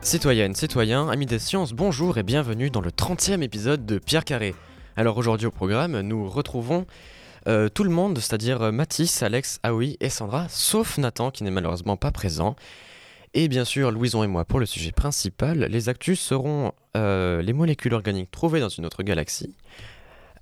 Citoyennes, 0.00 0.56
citoyens, 0.56 1.08
amis 1.08 1.26
des 1.26 1.38
sciences, 1.38 1.72
bonjour 1.72 2.18
et 2.18 2.24
bienvenue 2.24 2.70
dans 2.70 2.80
le 2.80 2.90
30e 2.90 3.40
épisode 3.42 3.86
de 3.86 3.98
Pierre 3.98 4.24
Carré. 4.24 4.56
Alors 4.96 5.16
aujourd'hui 5.16 5.46
au 5.46 5.52
programme, 5.52 6.00
nous 6.00 6.28
retrouvons 6.28 6.86
euh, 7.46 7.68
tout 7.68 7.84
le 7.84 7.90
monde, 7.90 8.18
c'est-à-dire 8.18 8.62
euh, 8.62 8.72
Mathis, 8.72 9.22
Alex, 9.22 9.60
Aoi 9.62 9.96
et 10.00 10.08
Sandra, 10.08 10.48
sauf 10.48 10.98
Nathan 10.98 11.30
qui 11.30 11.44
n'est 11.44 11.52
malheureusement 11.52 11.96
pas 11.96 12.10
présent. 12.10 12.56
Et 13.32 13.46
bien 13.46 13.64
sûr, 13.64 13.92
Louison 13.92 14.24
et 14.24 14.26
moi 14.26 14.44
pour 14.44 14.58
le 14.58 14.66
sujet 14.66 14.90
principal. 14.90 15.66
Les 15.70 15.88
actus 15.88 16.18
seront 16.18 16.72
euh, 16.96 17.42
les 17.42 17.52
molécules 17.52 17.94
organiques 17.94 18.32
trouvées 18.32 18.58
dans 18.58 18.70
une 18.70 18.86
autre 18.86 19.04
galaxie. 19.04 19.54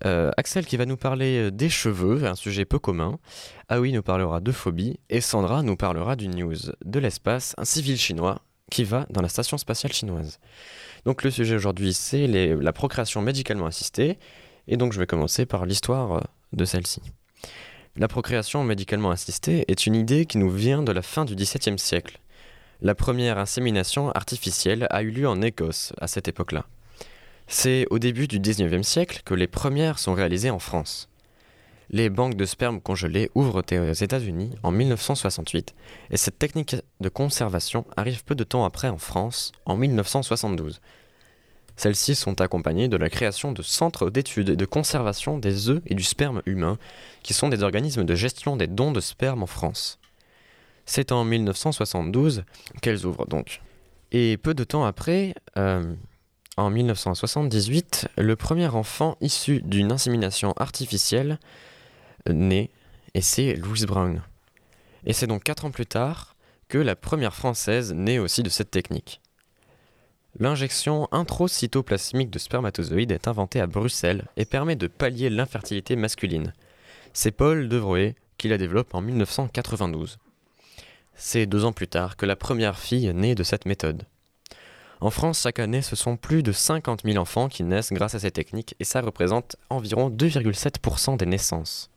Axel 0.05 0.67
qui 0.67 0.77
va 0.77 0.87
nous 0.87 0.97
parler 0.97 1.51
des 1.51 1.69
cheveux, 1.69 2.25
un 2.27 2.35
sujet 2.35 2.65
peu 2.65 2.79
commun. 2.79 3.19
Aoi 3.69 3.93
nous 3.93 4.03
parlera 4.03 4.41
de 4.41 4.53
phobie. 4.53 4.99
Et 5.11 5.21
Sandra 5.21 5.63
nous 5.63 5.77
parlera 5.77 6.17
d'une 6.17 6.35
news 6.35 6.57
de 6.85 6.99
l'espace, 6.99 7.55
un 7.59 7.65
civil 7.65 7.97
chinois 7.97 8.41
qui 8.71 8.85
va 8.85 9.07
dans 9.11 9.23
la 9.23 9.29
station 9.29 9.57
spatiale 9.59 9.93
chinoise. 9.93 10.39
Donc 11.05 11.23
le 11.23 11.31
sujet 11.31 11.55
aujourd'hui, 11.55 11.93
c'est 11.93 12.27
la 12.27 12.73
procréation 12.73 13.23
médicalement 13.23 13.67
assistée. 13.67 14.19
Et 14.69 14.77
donc 14.77 14.93
je 14.93 14.99
vais 14.99 15.07
commencer 15.07 15.47
par 15.47 15.67
l'histoire 15.67 16.13
euh, 16.13 16.21
de 16.53 16.65
celle-ci. 16.65 17.03
La 17.97 18.09
procréation 18.09 18.65
médicalement 18.65 19.11
assistée 19.11 19.65
est 19.69 19.87
une 19.87 19.95
idée 19.95 20.27
qui 20.27 20.39
nous 20.39 20.51
vient 20.51 20.83
de 20.83 20.91
la 20.91 21.03
fin 21.03 21.25
du 21.25 21.37
XVIIe 21.37 21.79
siècle. 21.79 22.19
La 22.81 22.95
première 22.95 23.39
insémination 23.39 24.11
artificielle 24.13 24.87
a 24.91 25.03
eu 25.03 25.11
lieu 25.11 25.29
en 25.29 25.41
Écosse 25.43 25.93
à 26.01 26.09
cette 26.09 26.27
époque-là. 26.27 26.67
C'est 27.47 27.87
au 27.91 27.99
début 27.99 28.27
du 28.27 28.41
XIXe 28.41 28.87
siècle 28.87 29.23
que 29.25 29.35
les 29.35 29.47
premières 29.47 29.99
sont 29.99 30.15
réalisées 30.15 30.51
en 30.51 30.59
France 30.59 31.09
les 31.91 32.11
banques 32.11 32.35
de 32.37 32.45
sperme 32.45 32.81
congelés 32.81 33.31
ouvrent 33.35 33.63
aux 33.63 33.93
États-Unis 33.93 34.51
en 34.63 34.71
1968 34.71 35.75
et 36.11 36.17
cette 36.17 36.39
technique 36.39 36.77
de 37.01 37.09
conservation 37.09 37.85
arrive 37.97 38.25
peu 38.25 38.35
de 38.35 38.45
temps 38.45 38.65
après 38.65 38.89
en 38.89 38.99
France 38.99 39.53
en 39.67 39.77
1972. 39.77 40.81
Celles-ci 41.77 42.15
sont 42.15 42.41
accompagnées 42.41 42.89
de 42.89 42.97
la 42.97 43.11
création 43.11 43.53
de 43.53 43.63
centres 43.63 44.09
d'études 44.09 44.51
et 44.51 44.57
de 44.57 44.65
conservation 44.65 45.39
des 45.39 45.69
œufs 45.69 45.83
et 45.87 45.95
du 45.95 46.05
sperme 46.05 46.41
humain, 46.47 46.79
qui 47.23 47.35
sont 47.35 47.49
des 47.49 47.65
organismes 47.65 48.05
de 48.05 48.15
gestion 48.15 48.57
des 48.57 48.69
dons 48.69 48.93
de 48.93 49.01
sperme 49.01 49.43
en 49.43 49.49
France. 49.49 49.99
C'est 50.87 51.11
en 51.11 51.25
1972 51.25 52.45
qu'elles 52.81 53.07
ouvrent 53.07 53.27
donc. 53.27 53.61
Et 54.13 54.37
peu 54.37 54.55
de 54.55 54.63
temps 54.63 54.85
après, 54.85 55.35
euh, 55.57 55.95
en 56.57 56.71
1978, 56.71 58.09
le 58.17 58.37
premier 58.37 58.69
enfant 58.69 59.17
issu 59.21 59.61
d'une 59.63 59.93
insémination 59.93 60.53
artificielle 60.57 61.39
née, 62.29 62.71
et 63.15 63.21
c'est 63.21 63.55
Louise 63.55 63.87
Brown. 63.87 64.23
Et 65.05 65.13
c'est 65.13 65.27
donc 65.27 65.43
4 65.45 65.67
ans 65.67 65.71
plus 65.71 65.87
tard 65.87 66.37
que 66.69 66.79
la 66.79 66.97
première 66.97 67.35
française 67.35 67.93
naît 67.93 68.19
aussi 68.19 68.43
de 68.43 68.49
cette 68.49 68.71
technique. 68.71 69.21
L'injection 70.39 71.09
intracytoplasmique 71.13 72.31
de 72.31 72.39
spermatozoïdes 72.39 73.13
est 73.13 73.29
inventée 73.29 73.61
à 73.61 73.67
Bruxelles 73.67 74.27
et 74.37 74.45
permet 74.45 74.75
de 74.75 74.89
pallier 74.89 75.31
l'infertilité 75.31 75.95
masculine. 75.95 76.53
C'est 77.13 77.31
Paul 77.31 77.69
Devroé 77.69 78.17
qui 78.39 78.49
la 78.49 78.59
développe 78.59 78.95
en 78.95 79.01
1992. 79.01 80.19
C'est 81.15 81.47
deux 81.47 81.65
ans 81.65 81.73
plus 81.73 81.87
tard 81.87 82.17
que 82.17 82.27
la 82.27 82.35
première 82.35 82.79
fille 82.79 83.13
naît 83.15 83.37
de 83.37 83.45
cette 83.45 83.67
méthode. 83.67 84.05
En 85.01 85.11
France, 85.11 85.43
chaque 85.43 85.59
année, 85.59 85.83
ce 85.83 85.97
sont 85.97 86.17
plus 86.17 86.43
de 86.43 86.53
50 86.53 87.03
000 87.05 87.19
enfants 87.19 87.49
qui 87.49 87.63
naissent 87.63 87.93
grâce 87.93 88.15
à 88.15 88.19
ces 88.19 88.31
techniques 88.31 88.75
et 88.81 88.85
ça 88.85 89.01
représente 89.01 89.57
environ 89.71 90.09
2,7% 90.11 91.17
des 91.17 91.27
naissances. 91.27 91.91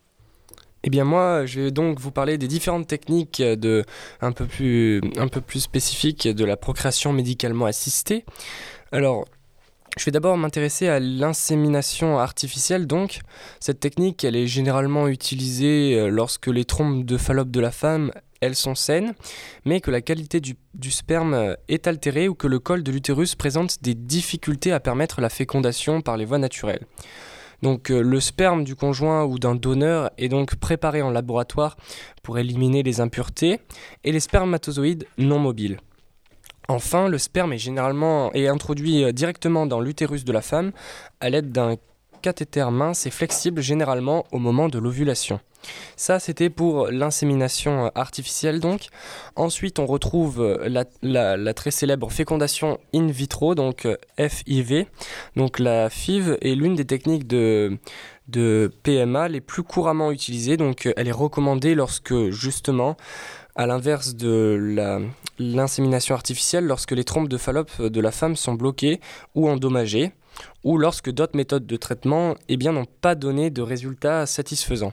Eh 0.84 0.90
bien 0.90 1.04
moi, 1.04 1.44
je 1.44 1.60
vais 1.60 1.70
donc 1.70 1.98
vous 1.98 2.12
parler 2.12 2.38
des 2.38 2.46
différentes 2.46 2.86
techniques 2.86 3.42
de, 3.42 3.84
un, 4.20 4.32
peu 4.32 4.46
plus, 4.46 5.00
un 5.16 5.28
spécifiques 5.58 6.28
de 6.28 6.44
la 6.44 6.56
procréation 6.56 7.12
médicalement 7.12 7.66
assistée. 7.66 8.24
Alors, 8.92 9.24
je 9.98 10.04
vais 10.04 10.12
d'abord 10.12 10.36
m'intéresser 10.36 10.86
à 10.88 11.00
l'insémination 11.00 12.18
artificielle. 12.18 12.86
Donc, 12.86 13.20
cette 13.58 13.80
technique, 13.80 14.22
elle 14.22 14.36
est 14.36 14.46
généralement 14.46 15.08
utilisée 15.08 15.98
euh, 15.98 16.08
lorsque 16.08 16.46
les 16.46 16.64
trompes 16.64 17.04
de 17.04 17.16
Fallope 17.16 17.50
de 17.50 17.60
la 17.60 17.72
femme, 17.72 18.12
elles 18.40 18.54
sont 18.54 18.74
saines, 18.74 19.14
mais 19.64 19.80
que 19.80 19.90
la 19.90 20.00
qualité 20.00 20.40
du, 20.40 20.56
sperme 20.90 21.56
est 21.68 21.86
altérée 21.86 22.28
ou 22.28 22.34
que 22.34 22.46
le 22.46 22.58
col 22.58 22.82
de 22.82 22.92
l'utérus 22.92 23.34
présente 23.34 23.82
des 23.82 23.94
difficultés 23.94 24.72
à 24.72 24.80
permettre 24.80 25.20
la 25.20 25.28
fécondation 25.28 26.00
par 26.00 26.16
les 26.16 26.24
voies 26.24 26.38
naturelles. 26.38 26.86
Donc 27.62 27.90
euh, 27.90 28.00
le 28.00 28.20
sperme 28.20 28.62
du 28.62 28.76
conjoint 28.76 29.24
ou 29.24 29.38
d'un 29.38 29.56
donneur 29.56 30.10
est 30.16 30.28
donc 30.28 30.54
préparé 30.56 31.02
en 31.02 31.10
laboratoire 31.10 31.76
pour 32.22 32.38
éliminer 32.38 32.84
les 32.84 33.00
impuretés 33.00 33.60
et 34.04 34.12
les 34.12 34.20
spermatozoïdes 34.20 35.06
non 35.18 35.40
mobiles. 35.40 35.78
Enfin, 36.68 37.08
le 37.08 37.16
sperme 37.16 37.54
est 37.54 37.58
généralement 37.58 38.30
introduit 38.34 39.02
euh, 39.02 39.10
directement 39.10 39.66
dans 39.66 39.80
l'utérus 39.80 40.24
de 40.24 40.32
la 40.32 40.42
femme 40.42 40.72
à 41.20 41.30
l'aide 41.30 41.50
d'un 41.50 41.76
cathéter 42.20 42.70
mince 42.70 43.06
et 43.06 43.10
flexible 43.10 43.60
généralement 43.60 44.24
au 44.32 44.38
moment 44.38 44.68
de 44.68 44.78
l'ovulation. 44.78 45.40
Ça, 45.96 46.20
c'était 46.20 46.50
pour 46.50 46.88
l'insémination 46.88 47.90
artificielle 47.94 48.60
donc. 48.60 48.88
Ensuite, 49.36 49.78
on 49.78 49.86
retrouve 49.86 50.40
euh, 50.40 50.84
la, 51.02 51.54
très 51.54 51.70
célèbre 51.70 52.10
fécondation 52.10 52.78
in 52.94 53.06
vitro, 53.06 53.54
donc 53.54 53.86
euh, 53.86 53.96
FIV. 54.18 54.86
Donc 55.36 55.58
la 55.58 55.90
FIV 55.90 56.38
est 56.40 56.54
l'une 56.54 56.74
des 56.76 56.84
techniques 56.84 57.26
de, 57.26 57.78
PMA 58.82 59.28
les 59.28 59.40
plus 59.40 59.62
couramment 59.62 60.12
utilisées. 60.12 60.56
Donc 60.56 60.86
euh, 60.86 60.92
elle 60.96 61.08
est 61.08 61.12
recommandée 61.12 61.74
lorsque 61.74 62.30
justement 62.30 62.96
à 63.56 63.66
l'inverse 63.66 64.14
de 64.14 64.78
l'insémination 65.40 66.14
artificielle, 66.14 66.64
lorsque 66.64 66.92
les 66.92 67.02
trompes 67.02 67.28
de 67.28 67.36
Fallope 67.36 67.82
de 67.82 68.00
la 68.00 68.12
femme 68.12 68.36
sont 68.36 68.54
bloquées 68.54 69.00
ou 69.34 69.48
endommagées, 69.48 70.12
ou 70.64 70.78
lorsque 70.78 71.10
d'autres 71.10 71.36
méthodes 71.36 71.66
de 71.66 71.76
traitement 71.76 72.34
eh 72.48 72.56
n'ont 72.56 72.86
pas 73.00 73.14
donné 73.14 73.50
de 73.50 73.62
résultats 73.62 74.26
satisfaisants. 74.26 74.92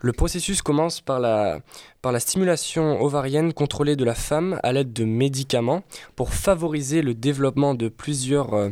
Le 0.00 0.12
processus 0.12 0.62
commence 0.62 1.00
par 1.00 1.18
la, 1.18 1.60
par 2.02 2.12
la 2.12 2.20
stimulation 2.20 3.02
ovarienne 3.02 3.52
contrôlée 3.52 3.96
de 3.96 4.04
la 4.04 4.14
femme 4.14 4.60
à 4.62 4.72
l'aide 4.72 4.92
de 4.92 5.04
médicaments 5.04 5.82
pour 6.14 6.32
favoriser 6.32 7.02
le 7.02 7.14
développement 7.14 7.74
de 7.74 7.88
plusieurs 7.88 8.54
euh, 8.54 8.70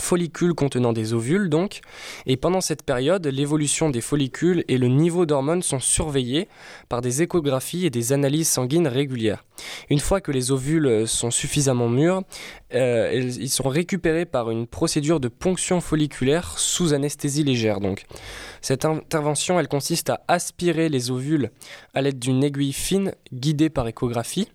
follicules 0.00 0.54
contenant 0.54 0.92
des 0.92 1.14
ovules 1.14 1.48
donc, 1.48 1.80
et 2.26 2.36
pendant 2.36 2.60
cette 2.60 2.82
période, 2.82 3.26
l'évolution 3.26 3.90
des 3.90 4.00
follicules 4.00 4.64
et 4.68 4.78
le 4.78 4.88
niveau 4.88 5.26
d'hormones 5.26 5.62
sont 5.62 5.80
surveillés 5.80 6.48
par 6.88 7.00
des 7.00 7.22
échographies 7.22 7.86
et 7.86 7.90
des 7.90 8.12
analyses 8.12 8.48
sanguines 8.48 8.88
régulières. 8.88 9.44
Une 9.90 10.00
fois 10.00 10.20
que 10.20 10.32
les 10.32 10.50
ovules 10.50 11.06
sont 11.06 11.30
suffisamment 11.30 11.88
mûrs, 11.88 12.22
euh, 12.74 13.10
ils 13.14 13.50
sont 13.50 13.68
récupérés 13.68 14.26
par 14.26 14.50
une 14.50 14.66
procédure 14.66 15.20
de 15.20 15.28
ponction 15.28 15.80
folliculaire 15.80 16.58
sous 16.58 16.92
anesthésie 16.94 17.44
légère 17.44 17.80
donc. 17.80 18.04
Cette 18.60 18.84
intervention, 18.84 19.58
elle 19.58 19.68
consiste 19.68 20.10
à 20.10 20.20
aspirer 20.28 20.88
les 20.88 21.10
ovules 21.10 21.50
à 21.94 22.02
l'aide 22.02 22.18
d'une 22.18 22.44
aiguille 22.44 22.72
fine 22.72 23.12
guidée 23.32 23.70
par 23.70 23.88
échographie. 23.88 24.48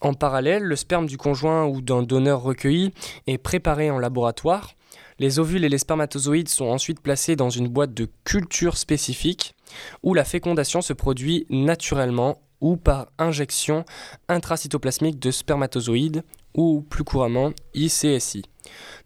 En 0.00 0.14
parallèle, 0.14 0.62
le 0.62 0.76
sperme 0.76 1.06
du 1.06 1.16
conjoint 1.16 1.66
ou 1.66 1.80
d'un 1.80 2.02
donneur 2.02 2.42
recueilli 2.42 2.92
est 3.26 3.38
préparé 3.38 3.90
en 3.90 3.98
laboratoire. 3.98 4.74
Les 5.18 5.38
ovules 5.38 5.64
et 5.64 5.68
les 5.70 5.78
spermatozoïdes 5.78 6.48
sont 6.48 6.66
ensuite 6.66 7.00
placés 7.00 7.36
dans 7.36 7.48
une 7.48 7.68
boîte 7.68 7.94
de 7.94 8.08
culture 8.24 8.76
spécifique 8.76 9.54
où 10.02 10.12
la 10.12 10.24
fécondation 10.24 10.82
se 10.82 10.92
produit 10.92 11.46
naturellement 11.48 12.38
ou 12.60 12.76
par 12.76 13.06
injection 13.18 13.84
intracytoplasmique 14.28 15.18
de 15.18 15.30
spermatozoïdes 15.30 16.22
ou 16.54 16.84
plus 16.88 17.04
couramment 17.04 17.52
ICSI. 17.74 18.44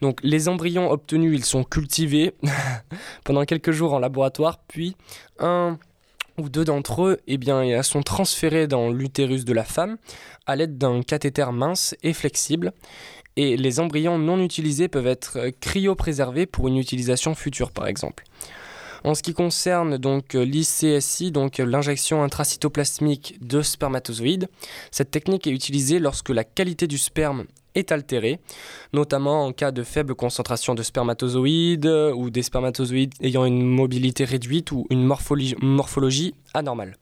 Donc 0.01 0.21
les 0.23 0.49
embryons 0.49 0.91
obtenus, 0.91 1.37
ils 1.37 1.45
sont 1.45 1.65
cultivés 1.65 2.35
pendant 3.25 3.45
quelques 3.45 3.73
jours 3.73 3.93
en 3.93 3.99
laboratoire, 3.99 4.59
puis 4.67 4.97
un 5.39 5.79
ou 6.41 6.49
deux 6.49 6.65
d'entre 6.65 7.03
eux 7.03 7.19
eh 7.27 7.39
sont 7.83 8.03
transférés 8.03 8.67
dans 8.67 8.91
l'utérus 8.91 9.45
de 9.45 9.53
la 9.53 9.65
femme 9.65 9.97
à 10.47 10.57
l'aide 10.57 10.79
d'un 10.79 11.03
cathéter 11.03 11.53
mince 11.53 11.95
et 12.03 12.13
flexible. 12.13 12.73
Et 13.37 13.57
les 13.57 13.81
embryons 13.81 14.19
non 14.19 14.43
utilisés 14.43 14.89
peuvent 14.89 15.07
être 15.07 15.51
cryopréservés 15.61 16.47
pour 16.47 16.69
une 16.69 16.77
utilisation 16.77 17.35
future, 17.35 17.71
par 17.71 17.87
exemple. 17.87 18.25
En 19.05 19.15
ce 19.15 19.23
qui 19.23 19.33
concerne 19.33 19.97
donc 19.97 20.35
l'ICSI, 20.35 21.31
donc 21.31 21.59
l'injection 21.59 22.23
intracytoplasmique 22.23 23.39
de 23.41 23.63
spermatozoïdes, 23.63 24.49
cette 24.91 25.11
technique 25.11 25.47
est 25.47 25.53
utilisée 25.53 26.01
lorsque 26.01 26.29
la 26.29 26.45
qualité 26.45 26.87
du 26.87 26.99
sperme 26.99 27.47
est 27.75 27.93
altérée, 27.93 28.41
notamment 28.93 29.47
en 29.47 29.53
cas 29.53 29.71
de 29.71 29.83
faible 29.83 30.15
concentration 30.15 30.75
de 30.75 30.83
spermatozoïdes 30.83 31.87
ou 32.15 32.31
des 32.31 32.43
spermatozoïdes 32.43 33.15
ayant 33.21 33.45
une 33.45 33.65
mobilité 33.65 34.25
réduite 34.25 34.73
ou 34.73 34.87
une 34.91 35.05
morphologie, 35.05 36.35
anormale. 36.55 36.97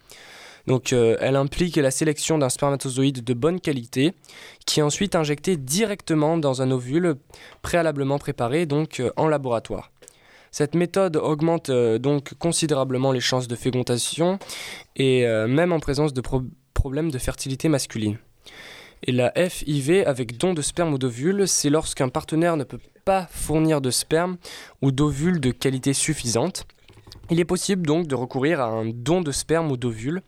Donc 0.66 0.92
euh, 0.92 1.16
elle 1.20 1.36
implique 1.36 1.76
la 1.76 1.90
sélection 1.90 2.36
d'un 2.36 2.50
spermatozoïde 2.50 3.24
de 3.24 3.34
bonne 3.34 3.58
qualité 3.58 4.12
qui 4.66 4.80
est 4.80 4.82
ensuite 4.82 5.14
injecté 5.14 5.56
directement 5.56 6.36
dans 6.36 6.60
un 6.60 6.70
ovule 6.70 7.16
préalablement 7.62 8.18
préparé 8.18 8.66
donc 8.66 9.00
euh, 9.00 9.10
en 9.16 9.28
laboratoire. 9.28 9.90
Cette 10.50 10.74
méthode 10.74 11.16
augmente 11.16 11.70
euh, 11.70 11.98
donc 11.98 12.34
considérablement 12.34 13.12
les 13.12 13.20
chances 13.20 13.48
de 13.48 13.56
fécondation 13.56 14.38
et 14.96 15.26
euh, 15.26 15.46
même 15.46 15.72
en 15.72 15.80
présence 15.80 16.12
de 16.12 16.22
problèmes 16.74 17.10
de 17.10 17.18
fertilité 17.18 17.68
masculine. 17.68 18.18
Et 19.04 19.12
la 19.12 19.32
FIV 19.32 20.04
avec 20.06 20.38
don 20.38 20.54
de 20.54 20.62
sperme 20.62 20.94
ou 20.94 20.98
d'ovule, 20.98 21.46
c'est 21.46 21.70
lorsqu'un 21.70 22.08
partenaire 22.08 22.56
ne 22.56 22.64
peut 22.64 22.80
pas 23.04 23.28
fournir 23.30 23.80
de 23.80 23.90
sperme 23.90 24.36
ou 24.82 24.90
d'ovule 24.90 25.40
de 25.40 25.50
qualité 25.50 25.92
suffisante. 25.92 26.66
Il 27.30 27.40
est 27.40 27.44
possible 27.44 27.86
donc 27.86 28.06
de 28.06 28.14
recourir 28.14 28.60
à 28.60 28.68
un 28.68 28.86
don 28.86 29.20
de 29.20 29.32
sperme 29.32 29.70
ou 29.70 29.76
d'ovule. 29.76 30.22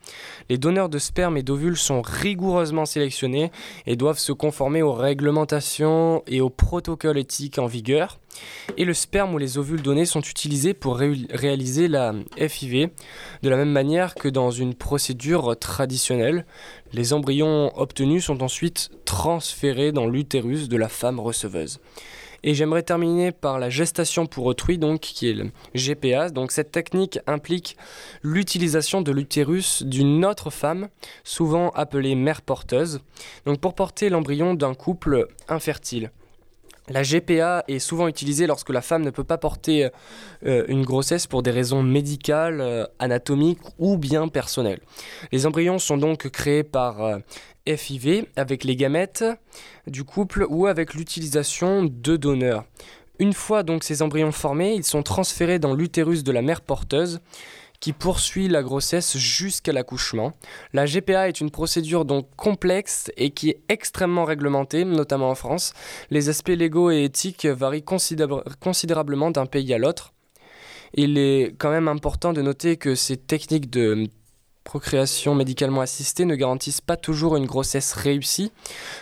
Les 0.49 0.59
donneurs 0.59 0.87
de 0.87 0.99
sperme 0.99 1.35
et 1.35 1.43
d'ovules 1.43 1.77
sont 1.77 2.01
rigoureusement 2.01 2.85
sélectionnés 2.85 3.51
et 3.87 3.95
doivent 3.95 4.19
se 4.19 4.31
conformer 4.31 4.83
aux 4.83 4.93
réglementations 4.93 6.23
et 6.27 6.41
aux 6.41 6.51
protocoles 6.51 7.17
éthiques 7.17 7.57
en 7.57 7.65
vigueur. 7.65 8.20
Et 8.77 8.85
le 8.85 8.93
sperme 8.93 9.33
ou 9.33 9.37
les 9.37 9.57
ovules 9.57 9.81
donnés 9.81 10.05
sont 10.05 10.21
utilisés 10.21 10.73
pour 10.73 10.97
réaliser 10.97 11.87
la 11.87 12.13
FIV 12.37 12.89
de 13.41 13.49
la 13.49 13.57
même 13.57 13.71
manière 13.71 14.15
que 14.15 14.29
dans 14.29 14.51
une 14.51 14.73
procédure 14.73 15.57
traditionnelle. 15.59 16.45
Les 16.93 17.13
embryons 17.13 17.71
obtenus 17.77 18.25
sont 18.25 18.43
ensuite 18.43 18.89
transférés 19.05 19.91
dans 19.91 20.07
l'utérus 20.07 20.69
de 20.69 20.77
la 20.77 20.89
femme 20.89 21.19
receveuse. 21.19 21.79
Et 22.43 22.55
j'aimerais 22.55 22.81
terminer 22.81 23.31
par 23.31 23.59
la 23.59 23.69
gestation 23.69 24.25
pour 24.25 24.45
autrui, 24.45 24.77
donc, 24.77 25.01
qui 25.01 25.29
est 25.29 25.33
le 25.33 25.51
GPA. 25.75 26.29
Donc 26.29 26.51
cette 26.51 26.71
technique 26.71 27.19
implique 27.27 27.77
l'utilisation 28.23 29.01
de 29.01 29.11
l'utérus 29.11 29.83
d'une 29.83 30.25
autre 30.25 30.49
femme, 30.49 30.89
souvent 31.23 31.69
appelée 31.71 32.15
mère 32.15 32.41
porteuse, 32.41 33.01
donc 33.45 33.59
pour 33.59 33.75
porter 33.75 34.09
l'embryon 34.09 34.55
d'un 34.55 34.73
couple 34.73 35.27
infertile. 35.47 36.11
La 36.91 37.03
GPA 37.03 37.63
est 37.69 37.79
souvent 37.79 38.09
utilisée 38.09 38.47
lorsque 38.47 38.69
la 38.69 38.81
femme 38.81 39.03
ne 39.03 39.11
peut 39.11 39.23
pas 39.23 39.37
porter 39.37 39.89
euh, 40.45 40.65
une 40.67 40.83
grossesse 40.83 41.25
pour 41.25 41.41
des 41.41 41.51
raisons 41.51 41.83
médicales, 41.83 42.59
euh, 42.59 42.85
anatomiques 42.99 43.61
ou 43.79 43.97
bien 43.97 44.27
personnelles. 44.27 44.81
Les 45.31 45.45
embryons 45.45 45.79
sont 45.79 45.97
donc 45.97 46.29
créés 46.29 46.63
par 46.63 47.01
euh, 47.01 47.19
FIV 47.65 48.25
avec 48.35 48.65
les 48.65 48.75
gamètes 48.75 49.23
du 49.87 50.03
couple 50.03 50.45
ou 50.49 50.67
avec 50.67 50.93
l'utilisation 50.93 51.83
de 51.85 52.17
donneurs. 52.17 52.65
Une 53.19 53.33
fois 53.33 53.63
donc 53.63 53.85
ces 53.85 54.01
embryons 54.01 54.33
formés, 54.33 54.73
ils 54.73 54.83
sont 54.83 55.03
transférés 55.03 55.59
dans 55.59 55.73
l'utérus 55.73 56.23
de 56.23 56.31
la 56.33 56.41
mère 56.41 56.59
porteuse 56.59 57.21
qui 57.81 57.91
poursuit 57.91 58.47
la 58.47 58.63
grossesse 58.63 59.17
jusqu'à 59.17 59.73
l'accouchement. 59.73 60.31
La 60.71 60.85
GPA 60.85 61.27
est 61.27 61.41
une 61.41 61.51
procédure 61.51 62.05
donc 62.05 62.27
complexe 62.37 63.11
et 63.17 63.31
qui 63.31 63.49
est 63.49 63.61
extrêmement 63.67 64.23
réglementée, 64.23 64.85
notamment 64.85 65.31
en 65.31 65.35
France. 65.35 65.73
Les 66.11 66.29
aspects 66.29 66.49
légaux 66.49 66.91
et 66.91 67.03
éthiques 67.03 67.45
varient 67.45 67.83
considérablement 67.83 69.31
d'un 69.31 69.47
pays 69.47 69.73
à 69.73 69.79
l'autre. 69.79 70.13
Il 70.93 71.17
est 71.17 71.55
quand 71.57 71.71
même 71.71 71.87
important 71.87 72.33
de 72.33 72.41
noter 72.41 72.77
que 72.77 72.95
ces 72.95 73.17
techniques 73.17 73.69
de 73.69 74.07
procréation 74.63 75.33
médicalement 75.33 75.81
assistée 75.81 76.25
ne 76.25 76.35
garantissent 76.35 76.81
pas 76.81 76.97
toujours 76.97 77.35
une 77.35 77.47
grossesse 77.47 77.93
réussie. 77.93 78.51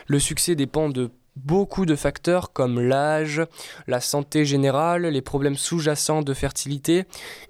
Le 0.08 0.20
succès 0.20 0.56
dépend 0.56 0.88
de 0.88 1.12
beaucoup 1.46 1.86
de 1.86 1.96
facteurs 1.96 2.54
comme 2.54 2.80
l'âge, 2.80 3.42
la 3.88 4.00
santé 4.00 4.46
générale, 4.46 5.06
les 5.06 5.22
problèmes 5.22 5.56
sous-jacents 5.56 6.22
de 6.22 6.34
fertilité 6.34 7.06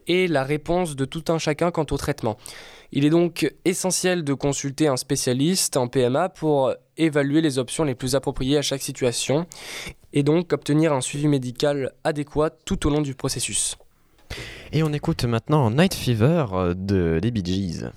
et 0.08 0.28
la 0.28 0.44
réponse 0.44 0.96
de 0.96 1.06
tout 1.06 1.24
un 1.30 1.38
chacun 1.38 1.72
quant 1.72 1.86
au 1.92 1.98
traitement. 1.98 2.38
Il 2.92 3.06
est 3.06 3.10
donc 3.10 3.54
essentiel 3.66 4.24
de 4.24 4.34
consulter 4.34 4.88
un 4.88 4.98
spécialiste 4.98 5.78
en 5.78 5.88
PMA 5.88 6.30
pour 6.30 6.74
évaluer 6.98 7.42
les 7.42 7.60
options 7.60 7.84
les 7.84 7.96
plus 7.96 8.16
appropriées 8.16 8.58
à 8.58 8.62
chaque 8.62 8.82
situation 8.82 9.46
et 10.14 10.24
donc 10.24 10.54
obtenir 10.54 10.94
un 10.94 11.02
suivi 11.02 11.28
médical 11.28 11.94
adéquat 12.04 12.50
tout 12.50 12.88
au 12.88 12.90
long 12.90 13.02
du 13.02 13.14
processus. 13.14 13.78
Et 14.72 14.84
on 14.84 14.94
écoute 14.94 15.24
maintenant 15.26 15.70
Night 15.72 15.94
Fever 15.94 16.46
de 16.76 17.20
des 17.22 17.32
Bee 17.32 17.44
Gees. 17.46 17.90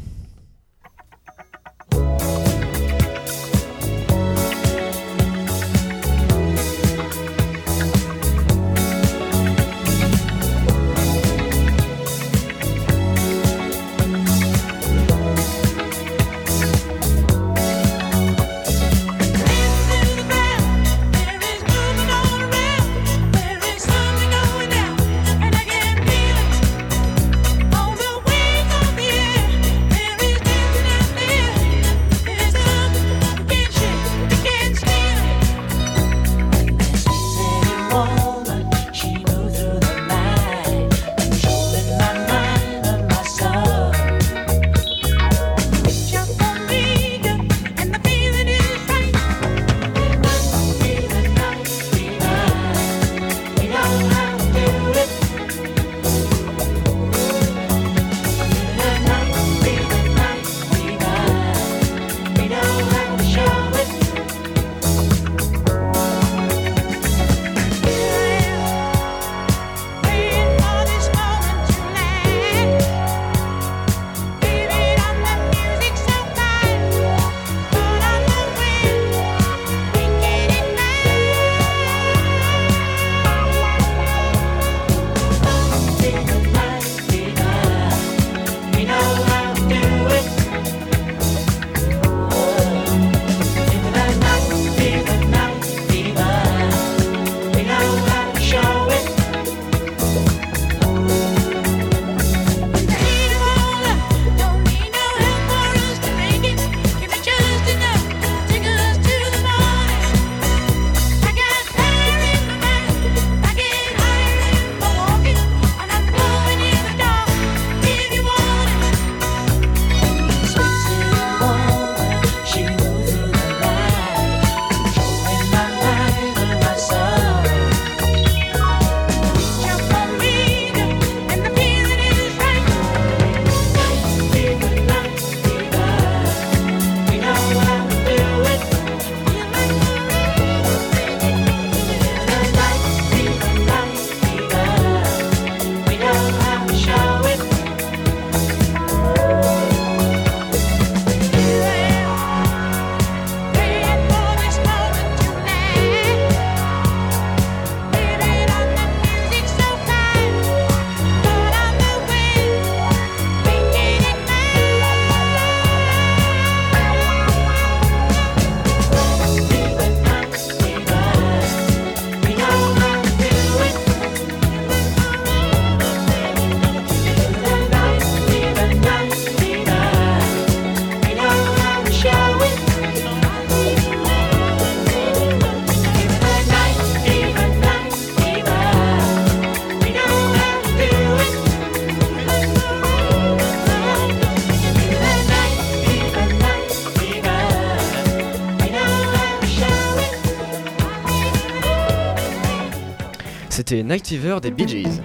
C'était 203.65 203.85
Night 203.85 204.09
Fever 204.09 204.39
des 204.43 204.51
Bee 204.51 204.67
Gees. 204.67 205.01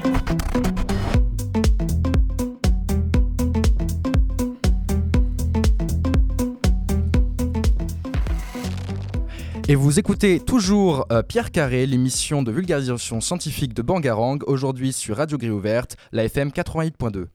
Et 9.68 9.76
vous 9.76 10.00
écoutez 10.00 10.40
toujours 10.40 11.06
euh, 11.12 11.22
Pierre 11.22 11.52
Carré, 11.52 11.86
l'émission 11.86 12.42
de 12.42 12.52
vulgarisation 12.52 13.22
scientifique 13.22 13.76
de 13.76 13.84
Bangarang, 13.84 14.40
aujourd'hui 14.48 14.92
sur 14.92 15.18
Radio 15.18 15.38
Gris 15.38 15.52
Ouverte, 15.52 15.96
la 16.12 16.24
FM 16.24 16.50
88.2. 16.50 17.28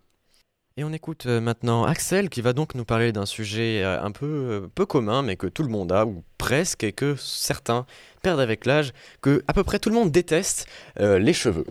Et 0.79 0.85
on 0.85 0.93
écoute 0.95 1.27
euh, 1.27 1.39
maintenant 1.39 1.85
Axel 1.85 2.31
qui 2.31 2.41
va 2.41 2.55
donc 2.55 2.75
nous 2.75 2.87
parler 2.87 3.13
d'un 3.13 3.27
sujet 3.27 3.83
euh, 3.83 4.03
un 4.03 4.11
peu, 4.11 4.71
peu 4.75 4.87
commun 4.87 5.21
mais 5.21 5.37
que 5.37 5.47
tout 5.47 5.63
le 5.63 5.69
monde 5.69 5.93
a, 5.93 6.07
ou 6.07 6.25
presque, 6.39 6.83
et 6.83 6.93
que 6.93 7.15
certains 7.19 7.85
perdent 8.23 8.41
avec 8.41 8.65
l'âge, 8.65 8.95
que 9.21 9.45
à 9.49 9.53
peu 9.53 9.65
près 9.65 9.79
tout 9.79 9.91
le 9.91 9.97
monde 9.97 10.11
déteste, 10.11 10.67
les 10.99 11.35
cheveux. 11.35 11.67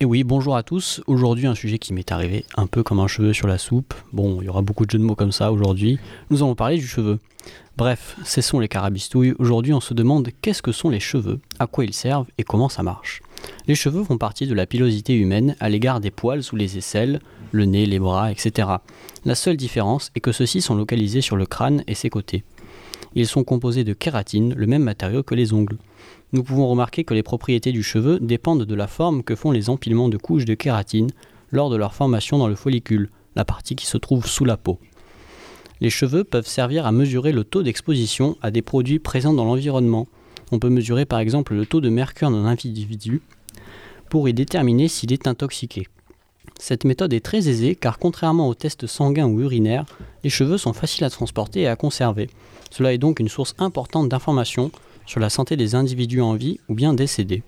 Et 0.00 0.04
oui, 0.04 0.24
bonjour 0.24 0.56
à 0.56 0.64
tous. 0.64 1.00
Aujourd'hui, 1.06 1.46
un 1.46 1.54
sujet 1.54 1.78
qui 1.78 1.92
m'est 1.92 2.10
arrivé 2.10 2.44
un 2.56 2.66
peu 2.66 2.82
comme 2.82 2.98
un 2.98 3.06
cheveu 3.06 3.32
sur 3.32 3.46
la 3.46 3.56
soupe. 3.56 3.94
Bon, 4.12 4.40
il 4.40 4.46
y 4.46 4.48
aura 4.48 4.60
beaucoup 4.60 4.84
de 4.84 4.90
jeux 4.90 4.98
de 4.98 5.04
mots 5.04 5.14
comme 5.14 5.30
ça 5.30 5.52
aujourd'hui. 5.52 6.00
Nous 6.28 6.42
allons 6.42 6.56
parler 6.56 6.78
du 6.78 6.86
cheveu. 6.88 7.20
Bref, 7.76 8.16
cessons 8.24 8.58
les 8.58 8.66
carabistouilles. 8.66 9.34
Aujourd'hui, 9.38 9.72
on 9.72 9.80
se 9.80 9.94
demande 9.94 10.28
qu'est-ce 10.42 10.60
que 10.60 10.72
sont 10.72 10.90
les 10.90 10.98
cheveux, 10.98 11.40
à 11.60 11.68
quoi 11.68 11.84
ils 11.84 11.94
servent 11.94 12.26
et 12.36 12.42
comment 12.42 12.68
ça 12.68 12.82
marche. 12.82 13.22
Les 13.68 13.76
cheveux 13.76 14.02
font 14.02 14.18
partie 14.18 14.48
de 14.48 14.54
la 14.54 14.66
pilosité 14.66 15.14
humaine 15.14 15.54
à 15.60 15.68
l'égard 15.68 16.00
des 16.00 16.10
poils 16.10 16.42
sous 16.42 16.56
les 16.56 16.76
aisselles, 16.76 17.20
le 17.52 17.64
nez, 17.64 17.86
les 17.86 17.98
bras, 17.98 18.32
etc. 18.32 18.68
La 19.24 19.34
seule 19.34 19.56
différence 19.56 20.10
est 20.16 20.20
que 20.20 20.32
ceux-ci 20.32 20.60
sont 20.60 20.74
localisés 20.74 21.20
sur 21.20 21.36
le 21.36 21.46
crâne 21.46 21.84
et 21.86 21.94
ses 21.94 22.10
côtés. 22.10 22.42
Ils 23.14 23.26
sont 23.26 23.44
composés 23.44 23.84
de 23.84 23.92
kératine, 23.92 24.54
le 24.54 24.66
même 24.66 24.82
matériau 24.82 25.22
que 25.22 25.34
les 25.34 25.52
ongles. 25.52 25.78
Nous 26.32 26.42
pouvons 26.42 26.66
remarquer 26.66 27.04
que 27.04 27.14
les 27.14 27.22
propriétés 27.22 27.72
du 27.72 27.82
cheveu 27.82 28.18
dépendent 28.18 28.64
de 28.64 28.74
la 28.74 28.86
forme 28.86 29.22
que 29.22 29.34
font 29.34 29.50
les 29.50 29.68
empilements 29.68 30.08
de 30.08 30.16
couches 30.16 30.46
de 30.46 30.54
kératine 30.54 31.10
lors 31.50 31.68
de 31.68 31.76
leur 31.76 31.94
formation 31.94 32.38
dans 32.38 32.48
le 32.48 32.54
follicule, 32.54 33.10
la 33.36 33.44
partie 33.44 33.76
qui 33.76 33.86
se 33.86 33.98
trouve 33.98 34.26
sous 34.26 34.46
la 34.46 34.56
peau. 34.56 34.78
Les 35.82 35.90
cheveux 35.90 36.24
peuvent 36.24 36.46
servir 36.46 36.86
à 36.86 36.92
mesurer 36.92 37.32
le 37.32 37.44
taux 37.44 37.62
d'exposition 37.62 38.38
à 38.40 38.50
des 38.50 38.62
produits 38.62 38.98
présents 38.98 39.34
dans 39.34 39.44
l'environnement. 39.44 40.06
On 40.52 40.58
peut 40.58 40.70
mesurer 40.70 41.04
par 41.04 41.18
exemple 41.18 41.54
le 41.54 41.66
taux 41.66 41.80
de 41.80 41.90
mercure 41.90 42.30
d'un 42.30 42.46
individu 42.46 43.20
pour 44.08 44.28
y 44.28 44.34
déterminer 44.34 44.88
s'il 44.88 45.12
est 45.12 45.26
intoxiqué. 45.26 45.86
Cette 46.64 46.84
méthode 46.84 47.12
est 47.12 47.24
très 47.24 47.48
aisée 47.48 47.74
car 47.74 47.98
contrairement 47.98 48.46
aux 48.46 48.54
tests 48.54 48.86
sanguins 48.86 49.26
ou 49.26 49.40
urinaires, 49.40 49.84
les 50.22 50.30
cheveux 50.30 50.58
sont 50.58 50.72
faciles 50.72 51.02
à 51.02 51.10
transporter 51.10 51.62
et 51.62 51.66
à 51.66 51.74
conserver. 51.74 52.30
Cela 52.70 52.94
est 52.94 52.98
donc 52.98 53.18
une 53.18 53.28
source 53.28 53.56
importante 53.58 54.08
d'informations 54.08 54.70
sur 55.04 55.18
la 55.18 55.28
santé 55.28 55.56
des 55.56 55.74
individus 55.74 56.20
en 56.20 56.34
vie 56.34 56.60
ou 56.68 56.76
bien 56.76 56.94
décédés. 56.94 57.42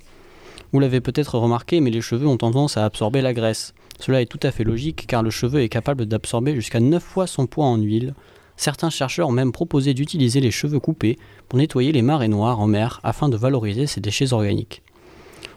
Vous 0.73 0.80
l'avez 0.80 1.00
peut-être 1.00 1.38
remarqué, 1.38 1.78
mais 1.78 1.90
les 1.90 2.00
cheveux 2.00 2.26
ont 2.26 2.38
tendance 2.38 2.76
à 2.76 2.85
absorber 2.85 3.23
la 3.23 3.35
graisse. 3.35 3.73
Cela 4.00 4.21
est 4.21 4.26
tout 4.26 4.40
à 4.42 4.50
fait 4.50 4.64
logique 4.64 5.06
car 5.06 5.23
le 5.23 5.30
cheveu 5.30 5.61
est 5.61 5.68
capable 5.68 6.06
d'absorber 6.06 6.56
jusqu'à 6.56 6.80
9 6.80 7.00
fois 7.00 7.28
son 7.28 7.47
poids 7.47 7.66
en 7.66 7.76
huile. 7.76 8.14
Certains 8.56 8.90
chercheurs 8.90 9.28
ont 9.28 9.33
même 9.33 9.52
proposé 9.52 9.94
d'utiliser 9.94 10.40
les 10.40 10.50
cheveux 10.50 10.80
coupés 10.80 11.21
pour 11.49 11.61
nettoyer 11.61 11.92
les 11.92 12.02
marées 12.02 12.26
noires 12.26 12.59
en 12.59 12.66
mer 12.66 12.99
afin 13.04 13.28
de 13.28 13.37
valoriser 13.37 13.87
ces 13.87 14.00
déchets 14.00 14.33
organiques. 14.33 14.83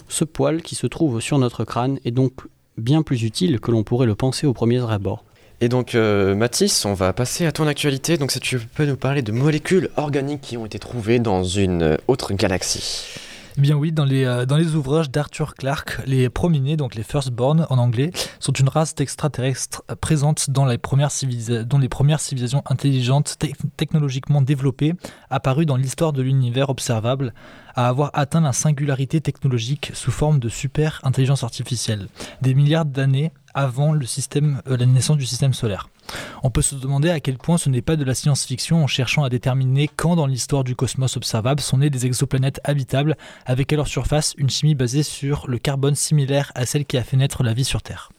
Ce 0.09 0.25
poil 0.25 0.61
qui 0.61 0.75
se 0.75 0.85
trouve 0.85 1.21
sur 1.21 1.39
notre 1.39 1.65
crâne 1.65 1.99
est 2.05 2.11
donc 2.11 2.33
bien 2.77 3.01
plus 3.01 3.23
utile 3.23 3.59
que 3.59 3.71
l'on 3.71 3.83
pourrait 3.83 4.07
le 4.07 4.15
penser 4.15 4.47
au 4.47 4.53
premier 4.53 4.89
abord. 4.89 5.23
Et 5.59 5.69
donc 5.69 5.95
euh, 5.95 6.35
Mathis, 6.35 6.85
on 6.85 6.93
va 6.93 7.13
passer 7.13 7.45
à 7.45 7.51
ton 7.51 7.67
actualité. 7.67 8.17
Donc 8.17 8.31
si 8.31 8.39
tu 8.39 8.59
peux 8.59 8.85
nous 8.85 8.97
parler 8.97 9.21
de 9.21 9.31
molécules 9.31 9.89
organiques 9.97 10.41
qui 10.41 10.57
ont 10.57 10.65
été 10.65 10.77
trouvées 10.79 11.19
dans 11.19 11.43
une 11.43 11.97
autre 12.07 12.33
galaxie. 12.33 13.05
Eh 13.57 13.61
bien 13.61 13.75
oui, 13.75 13.91
dans 13.91 14.05
les, 14.05 14.23
euh, 14.23 14.45
dans 14.45 14.55
les 14.55 14.75
ouvrages 14.75 15.09
d'Arthur 15.09 15.55
Clarke, 15.55 15.99
les 16.05 16.29
prominés, 16.29 16.77
donc 16.77 16.93
les 16.93 17.01
firstborn 17.01 17.65
en 17.71 17.79
anglais, 17.79 18.11
sont 18.39 18.51
une 18.51 18.69
race 18.69 18.93
d'extraterrestres 18.93 19.81
présente 19.99 20.51
dans 20.51 20.65
les 20.65 20.77
premières, 20.77 21.09
dans 21.65 21.79
les 21.79 21.89
premières 21.89 22.19
civilisations 22.19 22.61
intelligentes 22.67 23.39
technologiquement 23.75 24.43
développées 24.43 24.93
apparues 25.31 25.65
dans 25.65 25.75
l'histoire 25.75 26.13
de 26.13 26.21
l'univers 26.21 26.69
observable 26.69 27.33
à 27.73 27.87
avoir 27.87 28.11
atteint 28.13 28.41
la 28.41 28.53
singularité 28.53 29.21
technologique 29.21 29.89
sous 29.95 30.11
forme 30.11 30.39
de 30.39 30.49
super 30.49 31.01
intelligence 31.03 31.43
artificielle, 31.43 32.09
des 32.43 32.53
milliards 32.53 32.85
d'années 32.85 33.31
avant 33.57 33.95
euh, 33.95 34.77
la 34.77 34.85
naissance 34.85 35.17
du 35.17 35.25
système 35.25 35.53
solaire. 35.53 35.89
On 36.43 36.51
peut 36.51 36.61
se 36.61 36.75
demander 36.75 37.09
à 37.09 37.19
quel 37.19 37.37
point 37.37 37.57
ce 37.57 37.69
n'est 37.69 37.81
pas 37.81 37.95
de 37.95 38.03
la 38.03 38.13
science-fiction 38.13 38.83
en 38.83 38.87
cherchant 38.87 39.23
à 39.23 39.29
déterminer 39.29 39.89
quand 39.93 40.15
dans 40.15 40.27
l'histoire 40.27 40.63
du 40.63 40.75
cosmos 40.75 41.17
observable 41.17 41.59
sont 41.59 41.79
nées 41.79 41.89
des 41.89 42.05
exoplanètes 42.05 42.61
habitables 42.63 43.17
avec 43.45 43.73
à 43.73 43.75
leur 43.75 43.87
surface 43.87 44.35
une 44.37 44.49
chimie 44.49 44.75
basée 44.75 45.03
sur 45.03 45.47
le 45.47 45.57
carbone 45.57 45.95
similaire 45.95 46.51
à 46.55 46.65
celle 46.65 46.85
qui 46.85 46.97
a 46.97 47.03
fait 47.03 47.17
naître 47.17 47.43
la 47.43 47.53
vie 47.53 47.65
sur 47.65 47.81
Terre. 47.81 48.11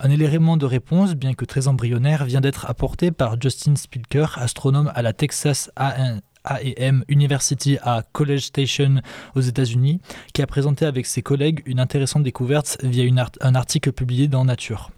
Un 0.00 0.10
élément 0.10 0.56
de 0.56 0.66
réponse, 0.66 1.14
bien 1.14 1.34
que 1.34 1.44
très 1.44 1.68
embryonnaire, 1.68 2.24
vient 2.24 2.40
d'être 2.40 2.68
apporté 2.68 3.12
par 3.12 3.40
Justin 3.40 3.76
Spilker, 3.76 4.38
astronome 4.38 4.90
à 4.94 5.02
la 5.02 5.12
Texas 5.12 5.70
A&M 5.76 6.20
AEM 6.48 7.04
University 7.08 7.78
à 7.82 8.02
College 8.12 8.40
Station 8.40 9.02
aux 9.34 9.40
États-Unis, 9.40 10.00
qui 10.32 10.42
a 10.42 10.46
présenté 10.46 10.86
avec 10.86 11.06
ses 11.06 11.22
collègues 11.22 11.62
une 11.66 11.80
intéressante 11.80 12.22
découverte 12.22 12.78
via 12.82 13.04
un 13.40 13.54
article 13.54 13.92
publié 13.92 14.28
dans 14.28 14.44
Nature. 14.44 14.90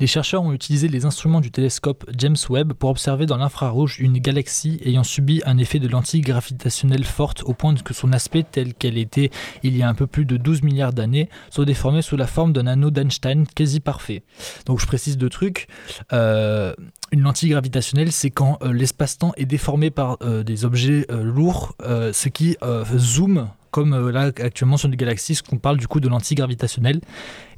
Les 0.00 0.06
chercheurs 0.06 0.42
ont 0.42 0.52
utilisé 0.52 0.88
les 0.88 1.04
instruments 1.04 1.40
du 1.40 1.50
télescope 1.50 2.08
James 2.16 2.36
Webb 2.48 2.72
pour 2.72 2.90
observer 2.90 3.26
dans 3.26 3.36
l'infrarouge 3.36 4.00
une 4.00 4.18
galaxie 4.18 4.80
ayant 4.84 5.04
subi 5.04 5.42
un 5.44 5.58
effet 5.58 5.78
de 5.78 5.88
lentille 5.88 6.20
gravitationnelle 6.20 7.04
forte 7.04 7.42
au 7.44 7.54
point 7.54 7.74
que 7.74 7.94
son 7.94 8.12
aspect 8.12 8.44
tel 8.50 8.74
qu'elle 8.74 8.98
était 8.98 9.30
il 9.62 9.76
y 9.76 9.82
a 9.82 9.88
un 9.88 9.94
peu 9.94 10.06
plus 10.06 10.24
de 10.24 10.36
12 10.36 10.62
milliards 10.62 10.92
d'années 10.92 11.28
soit 11.50 11.64
déformé 11.64 12.02
sous 12.02 12.16
la 12.16 12.26
forme 12.26 12.52
d'un 12.52 12.66
anneau 12.66 12.90
d'Einstein 12.90 13.46
quasi 13.46 13.80
parfait. 13.80 14.22
Donc 14.66 14.80
je 14.80 14.86
précise 14.86 15.18
deux 15.18 15.28
trucs. 15.28 15.68
Euh, 16.12 16.74
une 17.10 17.22
lentille 17.22 17.50
gravitationnelle, 17.50 18.12
c'est 18.12 18.30
quand 18.30 18.58
euh, 18.62 18.72
l'espace-temps 18.72 19.32
est 19.36 19.46
déformé 19.46 19.90
par 19.90 20.18
euh, 20.22 20.42
des 20.42 20.64
objets 20.64 20.87
euh, 20.90 21.22
lourds, 21.22 21.74
ce 21.80 22.28
qui 22.28 22.56
zoome, 22.96 23.48
comme 23.70 24.10
là 24.10 24.32
actuellement 24.42 24.76
sur 24.76 24.88
une 24.88 24.96
galaxie, 24.96 25.34
ce 25.34 25.42
qu'on 25.42 25.58
parle 25.58 25.76
du 25.76 25.86
coup 25.86 26.00
de 26.00 26.08
lentille 26.08 26.36
gravitationnelle. 26.36 27.00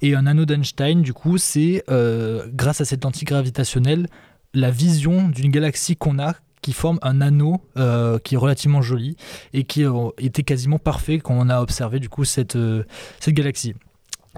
Et 0.02 0.14
un 0.14 0.26
anneau 0.26 0.44
d'Einstein, 0.44 1.02
du 1.02 1.12
coup, 1.12 1.38
c'est 1.38 1.84
grâce 1.88 2.80
à 2.80 2.84
cette 2.84 3.04
lentille 3.04 3.24
gravitationnelle, 3.24 4.06
la 4.54 4.70
vision 4.70 5.28
d'une 5.28 5.50
galaxie 5.50 5.96
qu'on 5.96 6.18
a 6.18 6.34
qui 6.62 6.72
forme 6.72 6.98
un 7.02 7.20
anneau 7.20 7.62
qui 8.24 8.34
est 8.34 8.38
relativement 8.38 8.82
joli 8.82 9.16
et 9.52 9.64
qui 9.64 9.84
était 10.18 10.42
quasiment 10.42 10.78
parfait 10.78 11.18
quand 11.18 11.34
on 11.34 11.48
a 11.48 11.60
observé 11.60 12.00
du 12.00 12.08
coup 12.08 12.24
cette, 12.24 12.58
cette 13.20 13.34
galaxie. 13.34 13.74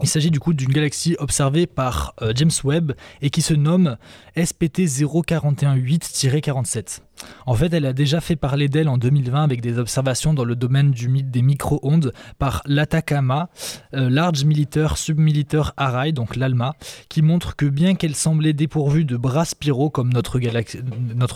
Il 0.00 0.08
s'agit 0.08 0.30
du 0.30 0.40
coup 0.40 0.54
d'une 0.54 0.72
galaxie 0.72 1.16
observée 1.18 1.66
par 1.66 2.14
euh, 2.22 2.32
James 2.34 2.50
Webb 2.64 2.92
et 3.20 3.28
qui 3.28 3.42
se 3.42 3.52
nomme 3.52 3.98
SPT 4.42 4.86
0418-47. 4.86 7.00
En 7.46 7.54
fait, 7.54 7.72
elle 7.72 7.86
a 7.86 7.92
déjà 7.92 8.20
fait 8.20 8.36
parler 8.36 8.68
d'elle 8.68 8.88
en 8.88 8.98
2020 8.98 9.42
avec 9.42 9.60
des 9.60 9.78
observations 9.78 10.34
dans 10.34 10.44
le 10.44 10.56
domaine 10.56 10.92
des 10.92 11.42
micro-ondes 11.42 12.12
par 12.38 12.62
l'Atacama, 12.66 13.48
euh, 13.94 14.10
Large 14.10 14.44
Militaire 14.44 14.96
Submilitaire 14.96 15.72
Array, 15.76 16.12
donc 16.12 16.36
l'ALMA, 16.36 16.74
qui 17.08 17.22
montre 17.22 17.56
que 17.56 17.66
bien 17.66 17.94
qu'elle 17.94 18.14
semblait 18.14 18.52
dépourvue 18.52 19.04
de 19.04 19.16
bras 19.16 19.44
spiraux 19.44 19.90
comme 19.90 20.12
notre, 20.12 20.32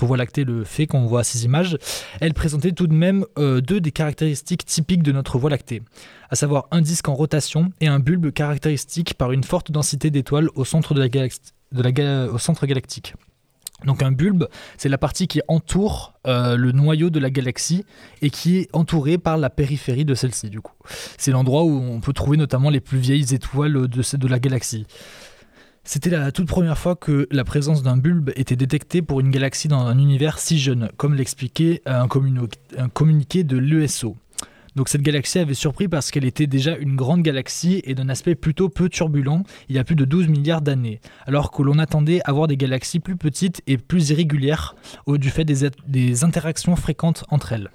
Voie 0.07 0.17
lactée 0.17 0.45
le 0.45 0.65
fait 0.65 0.87
qu'on 0.87 1.07
voit 1.07 1.21
à 1.21 1.25
ces 1.25 1.45
images, 1.45 1.77
elle 2.21 2.35
présentait 2.35 2.73
tout 2.73 2.87
de 2.87 2.95
même 2.95 3.25
euh, 3.39 3.61
deux 3.61 3.81
des 3.81 3.93
caractéristiques 3.93 4.65
typiques 4.65 5.03
de 5.03 5.13
notre 5.13 5.39
Voie 5.39 5.51
lactée, 5.51 5.83
à 6.31 6.37
savoir 6.37 6.69
un 6.71 6.81
disque 6.81 7.09
en 7.09 7.15
rotation 7.15 7.71
et 7.81 7.89
un 7.89 7.99
bulbe 7.99 8.33
caractéristique 8.33 9.15
par 9.15 9.33
une 9.33 9.45
forte 9.45 9.71
densité 9.71 10.11
d'étoiles 10.11 10.49
au 10.55 10.65
centre 10.65 10.95
galactique. 10.95 13.15
Donc 13.85 14.03
un 14.03 14.11
bulbe, 14.11 14.47
c'est 14.79 14.89
la 14.89 14.97
partie 14.97 15.29
qui 15.29 15.43
entoure 15.49 16.15
euh, 16.27 16.57
le 16.57 16.73
noyau 16.73 17.11
de 17.11 17.21
la 17.21 17.29
galaxie 17.29 17.85
et 18.23 18.31
qui 18.31 18.57
est 18.57 18.69
entourée 18.73 19.19
par 19.19 19.37
la 19.37 19.51
périphérie 19.51 20.07
de 20.07 20.15
celle-ci 20.15 20.49
du 20.49 20.61
coup. 20.63 20.73
C'est 21.19 21.31
l'endroit 21.31 21.65
où 21.65 21.79
on 21.79 22.01
peut 22.01 22.15
trouver 22.15 22.39
notamment 22.39 22.71
les 22.71 22.81
plus 22.81 22.99
vieilles 22.99 23.35
étoiles 23.35 23.87
de, 23.87 24.17
de 24.17 24.29
la 24.29 24.39
galaxie. 24.39 24.87
C'était 25.85 26.11
la 26.11 26.33
toute 26.33 26.49
première 26.49 26.79
fois 26.79 26.97
que 26.97 27.29
la 27.31 27.45
présence 27.45 27.85
d'un 27.85 27.97
bulbe 27.97 28.31
était 28.35 28.57
détectée 28.57 29.03
pour 29.03 29.21
une 29.21 29.31
galaxie 29.31 29.69
dans 29.69 29.87
un 29.87 29.99
univers 29.99 30.41
si 30.41 30.59
jeune, 30.59 30.89
comme 30.97 31.15
l'expliquait 31.15 31.81
un, 31.87 32.09
un 32.77 32.89
communiqué 32.89 33.45
de 33.45 33.57
l'ESO. 33.57 34.17
Donc 34.77 34.91
cette 34.91 35.01
galaxie 35.01 35.39
avait 35.39 35.55
surpris 35.55 35.89
parce 35.89 36.11
qu'elle 36.11 36.27
était 36.27 36.47
déjà 36.47 36.77
une 36.77 36.97
grande 36.97 37.23
galaxie 37.23 37.81
et 37.85 37.95
d'un 37.95 38.11
aspect 38.11 38.35
plutôt 38.35 38.69
peu 38.69 38.91
turbulent 38.91 39.43
il 39.71 39.75
y 39.75 39.79
a 39.79 39.85
plus 39.85 39.97
de 39.97 40.05
12 40.05 40.29
milliards 40.29 40.61
d'années, 40.61 41.01
alors 41.27 41.51
que 41.51 41.63
l'on 41.63 41.79
attendait 41.79 42.21
avoir 42.27 42.47
des 42.47 42.59
galaxies 42.59 43.01
plus 43.01 43.17
petites 43.17 43.63
et 43.67 43.79
plus 43.79 44.11
irrégulières 44.11 44.77
au 45.07 45.17
du 45.17 45.31
fait 45.31 45.45
des, 45.45 46.25
interactions 46.25 46.77
fréquentes 46.77 47.25
entre 47.31 47.53
elles. 47.53 47.71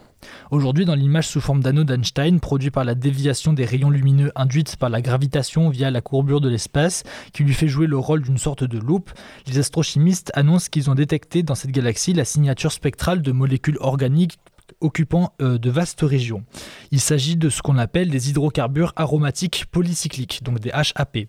Aujourd'hui, 0.52 0.86
dans 0.86 0.94
l'image 0.94 1.28
sous 1.28 1.42
forme 1.42 1.64
d'anneau 1.64 1.84
d'Einstein, 1.84 2.40
produit 2.40 2.70
par 2.70 2.84
la 2.84 2.94
déviation 2.94 3.54
des 3.54 3.66
rayons 3.66 3.90
lumineux 3.90 4.32
induite 4.36 4.76
par 4.76 4.90
la 4.90 5.02
gravitation 5.02 5.70
via 5.70 5.90
la 5.90 6.02
courbure 6.02 6.42
de 6.42 6.50
l'espace, 6.50 7.04
qui 7.34 7.44
lui 7.44 7.56
fait 7.56 7.68
jouer 7.68 7.88
le 7.88 7.98
rôle 7.98 8.22
d'une 8.22 8.38
sorte 8.38 8.64
de 8.64 8.78
loupe, 8.78 9.10
les 9.48 9.58
astrochimistes 9.58 10.32
annoncent 10.36 10.68
qu'ils 10.70 10.92
ont 10.92 10.96
détecté 10.96 11.42
dans 11.42 11.56
cette 11.56 11.72
galaxie 11.72 12.14
la 12.14 12.26
signature 12.26 12.72
spectrale 12.72 13.24
de 13.24 13.32
molécules 13.32 13.78
organiques 13.80 14.38
occupant 14.82 15.34
euh, 15.42 15.58
de 15.58 15.70
vastes 15.70 16.02
régions. 16.02 16.44
Il 16.92 17.00
s'agit 17.00 17.38
de 17.38 17.50
ce 17.50 17.62
qu'on 17.62 17.78
appelle 17.78 18.10
des 18.10 18.30
hydrocarbures 18.30 18.94
aromatiques 18.96 19.66
polycycliques, 19.72 20.44
donc 20.44 20.60
des 20.60 20.72
HAP. 20.72 21.20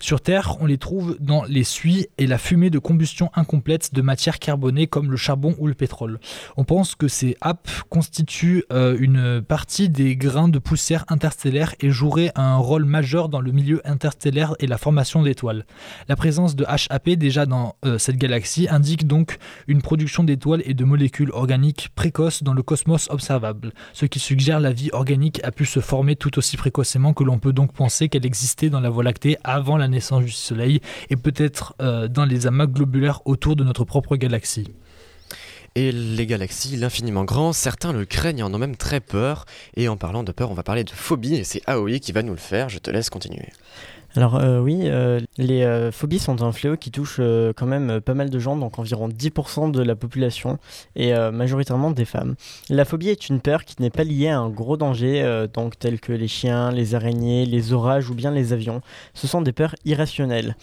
Sur 0.00 0.20
Terre, 0.20 0.56
on 0.60 0.66
les 0.66 0.78
trouve 0.78 1.16
dans 1.20 1.44
les 1.44 1.64
suies 1.64 2.08
et 2.18 2.26
la 2.26 2.38
fumée 2.38 2.70
de 2.70 2.78
combustion 2.78 3.30
incomplète 3.34 3.94
de 3.94 4.02
matières 4.02 4.38
carbonées 4.38 4.86
comme 4.86 5.10
le 5.10 5.16
charbon 5.16 5.54
ou 5.58 5.66
le 5.66 5.74
pétrole. 5.74 6.18
On 6.56 6.64
pense 6.64 6.94
que 6.94 7.08
ces 7.08 7.36
HAP 7.40 7.68
constituent 7.88 8.64
euh, 8.72 8.96
une 8.98 9.42
partie 9.42 9.88
des 9.88 10.16
grains 10.16 10.48
de 10.48 10.58
poussière 10.58 11.04
interstellaire 11.08 11.74
et 11.80 11.90
joueraient 11.90 12.32
un 12.34 12.56
rôle 12.56 12.84
majeur 12.84 13.28
dans 13.28 13.40
le 13.40 13.52
milieu 13.52 13.80
interstellaire 13.84 14.54
et 14.58 14.66
la 14.66 14.78
formation 14.78 15.22
d'étoiles. 15.22 15.66
La 16.08 16.16
présence 16.16 16.56
de 16.56 16.64
HAP 16.64 17.10
déjà 17.10 17.46
dans 17.46 17.76
euh, 17.84 17.98
cette 17.98 18.16
galaxie 18.16 18.68
indique 18.68 19.06
donc 19.06 19.38
une 19.68 19.82
production 19.82 20.24
d'étoiles 20.24 20.62
et 20.64 20.74
de 20.74 20.84
molécules 20.84 21.30
organiques 21.32 21.90
précoces 21.94 22.42
dans 22.42 22.54
le 22.54 22.62
cosmos 22.62 22.93
observable, 23.10 23.72
ce 23.92 24.06
qui 24.06 24.18
suggère 24.18 24.60
la 24.60 24.72
vie 24.72 24.90
organique 24.92 25.40
a 25.44 25.50
pu 25.50 25.64
se 25.66 25.80
former 25.80 26.16
tout 26.16 26.38
aussi 26.38 26.56
précocement 26.56 27.12
que 27.12 27.24
l'on 27.24 27.38
peut 27.38 27.52
donc 27.52 27.72
penser 27.72 28.08
qu'elle 28.08 28.26
existait 28.26 28.70
dans 28.70 28.80
la 28.80 28.90
Voie 28.90 29.04
lactée 29.04 29.36
avant 29.44 29.76
la 29.76 29.88
naissance 29.88 30.24
du 30.24 30.30
Soleil 30.30 30.80
et 31.10 31.16
peut-être 31.16 31.74
euh, 31.80 32.08
dans 32.08 32.24
les 32.24 32.46
amas 32.46 32.66
globulaires 32.66 33.20
autour 33.24 33.56
de 33.56 33.64
notre 33.64 33.84
propre 33.84 34.16
galaxie. 34.16 34.68
Et 35.76 35.90
les 35.90 36.26
galaxies, 36.26 36.76
l'infiniment 36.76 37.24
grand, 37.24 37.52
certains 37.52 37.92
le 37.92 38.04
craignent 38.04 38.38
et 38.38 38.42
en 38.42 38.54
ont 38.54 38.58
même 38.58 38.76
très 38.76 39.00
peur. 39.00 39.44
Et 39.76 39.88
en 39.88 39.96
parlant 39.96 40.22
de 40.22 40.30
peur, 40.30 40.50
on 40.50 40.54
va 40.54 40.62
parler 40.62 40.84
de 40.84 40.90
phobie 40.90 41.34
et 41.34 41.44
c'est 41.44 41.62
Aoi 41.66 41.98
qui 41.98 42.12
va 42.12 42.22
nous 42.22 42.32
le 42.32 42.38
faire. 42.38 42.68
Je 42.68 42.78
te 42.78 42.90
laisse 42.90 43.10
continuer. 43.10 43.48
Alors 44.16 44.36
euh, 44.36 44.60
oui, 44.60 44.82
euh, 44.84 45.20
les 45.38 45.64
euh, 45.64 45.90
phobies 45.90 46.20
sont 46.20 46.42
un 46.42 46.52
fléau 46.52 46.76
qui 46.76 46.92
touche 46.92 47.20
quand 47.56 47.66
même 47.66 48.00
pas 48.00 48.14
mal 48.14 48.30
de 48.30 48.38
gens, 48.38 48.56
donc 48.56 48.78
environ 48.78 49.08
10% 49.08 49.72
de 49.72 49.82
la 49.82 49.96
population, 49.96 50.58
et 50.94 51.12
majoritairement 51.32 51.90
des 51.90 52.04
femmes. 52.04 52.36
La 52.70 52.84
phobie 52.84 53.08
est 53.08 53.28
une 53.28 53.40
peur 53.40 53.64
qui 53.64 53.80
n'est 53.80 53.90
pas 53.90 54.04
liée 54.04 54.28
à 54.28 54.38
un 54.38 54.48
gros 54.48 54.76
danger, 54.76 55.46
donc 55.52 55.78
tels 55.78 56.00
que 56.00 56.12
les 56.12 56.28
chiens, 56.28 56.70
les 56.70 56.94
araignées, 56.94 57.46
les 57.46 57.72
orages 57.72 58.10
ou 58.10 58.14
bien 58.14 58.30
les 58.30 58.52
avions. 58.52 58.80
Ce 59.14 59.26
sont 59.26 59.42
des 59.42 59.52
peurs 59.52 59.74
irrationnelles. 59.84 60.56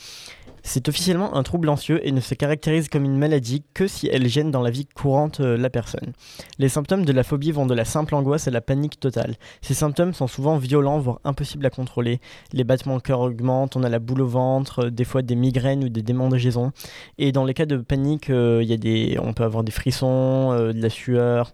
C'est 0.63 0.87
officiellement 0.89 1.35
un 1.35 1.43
trouble 1.43 1.69
anxieux 1.69 2.05
et 2.05 2.11
ne 2.11 2.19
se 2.19 2.35
caractérise 2.35 2.87
comme 2.87 3.03
une 3.03 3.17
maladie 3.17 3.63
que 3.73 3.87
si 3.87 4.07
elle 4.07 4.27
gêne 4.27 4.51
dans 4.51 4.61
la 4.61 4.69
vie 4.69 4.85
courante 4.85 5.39
euh, 5.39 5.57
la 5.57 5.69
personne. 5.69 6.13
Les 6.59 6.69
symptômes 6.69 7.03
de 7.03 7.11
la 7.11 7.23
phobie 7.23 7.51
vont 7.51 7.65
de 7.65 7.73
la 7.73 7.85
simple 7.85 8.15
angoisse 8.15 8.47
à 8.47 8.51
la 8.51 8.61
panique 8.61 8.99
totale. 8.99 9.35
Ces 9.61 9.73
symptômes 9.73 10.13
sont 10.13 10.27
souvent 10.27 10.57
violents, 10.57 10.99
voire 10.99 11.19
impossibles 11.23 11.65
à 11.65 11.69
contrôler. 11.69 12.19
Les 12.53 12.63
battements 12.63 12.97
de 12.97 13.01
cœur 13.01 13.21
augmentent, 13.21 13.75
on 13.75 13.83
a 13.83 13.89
la 13.89 13.99
boule 13.99 14.21
au 14.21 14.27
ventre, 14.27 14.85
euh, 14.85 14.89
des 14.91 15.03
fois 15.03 15.23
des 15.23 15.35
migraines 15.35 15.83
ou 15.83 15.89
des 15.89 16.03
démangeaisons. 16.03 16.71
Et 17.17 17.31
dans 17.31 17.45
les 17.45 17.53
cas 17.53 17.65
de 17.65 17.77
panique, 17.77 18.29
euh, 18.29 18.63
y 18.63 18.73
a 18.73 18.77
des, 18.77 19.17
on 19.21 19.33
peut 19.33 19.43
avoir 19.43 19.63
des 19.63 19.71
frissons, 19.71 20.51
de 20.51 20.81
la 20.81 20.89
sueur, 20.89 21.53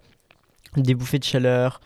des 0.75 0.95
bouffées 0.95 1.19
de 1.19 1.23
chaleur, 1.23 1.79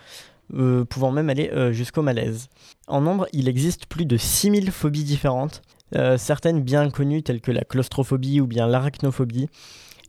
pouvant 0.90 1.12
même 1.12 1.30
aller 1.30 1.50
jusqu'au 1.72 2.02
malaise. 2.02 2.50
En 2.88 3.02
nombre, 3.02 3.28
il 3.32 3.48
existe 3.48 3.86
plus 3.86 4.06
de 4.06 4.18
6000 4.18 4.72
phobies 4.72 5.04
différentes, 5.04 5.62
certaines 6.18 6.62
bien 6.62 6.90
connues 6.90 7.24
telles 7.24 7.42
que 7.42 7.52
la 7.52 7.64
claustrophobie 7.64 8.42
ou 8.42 8.48
bien 8.48 8.68
l'arachnophobie, 8.68 9.50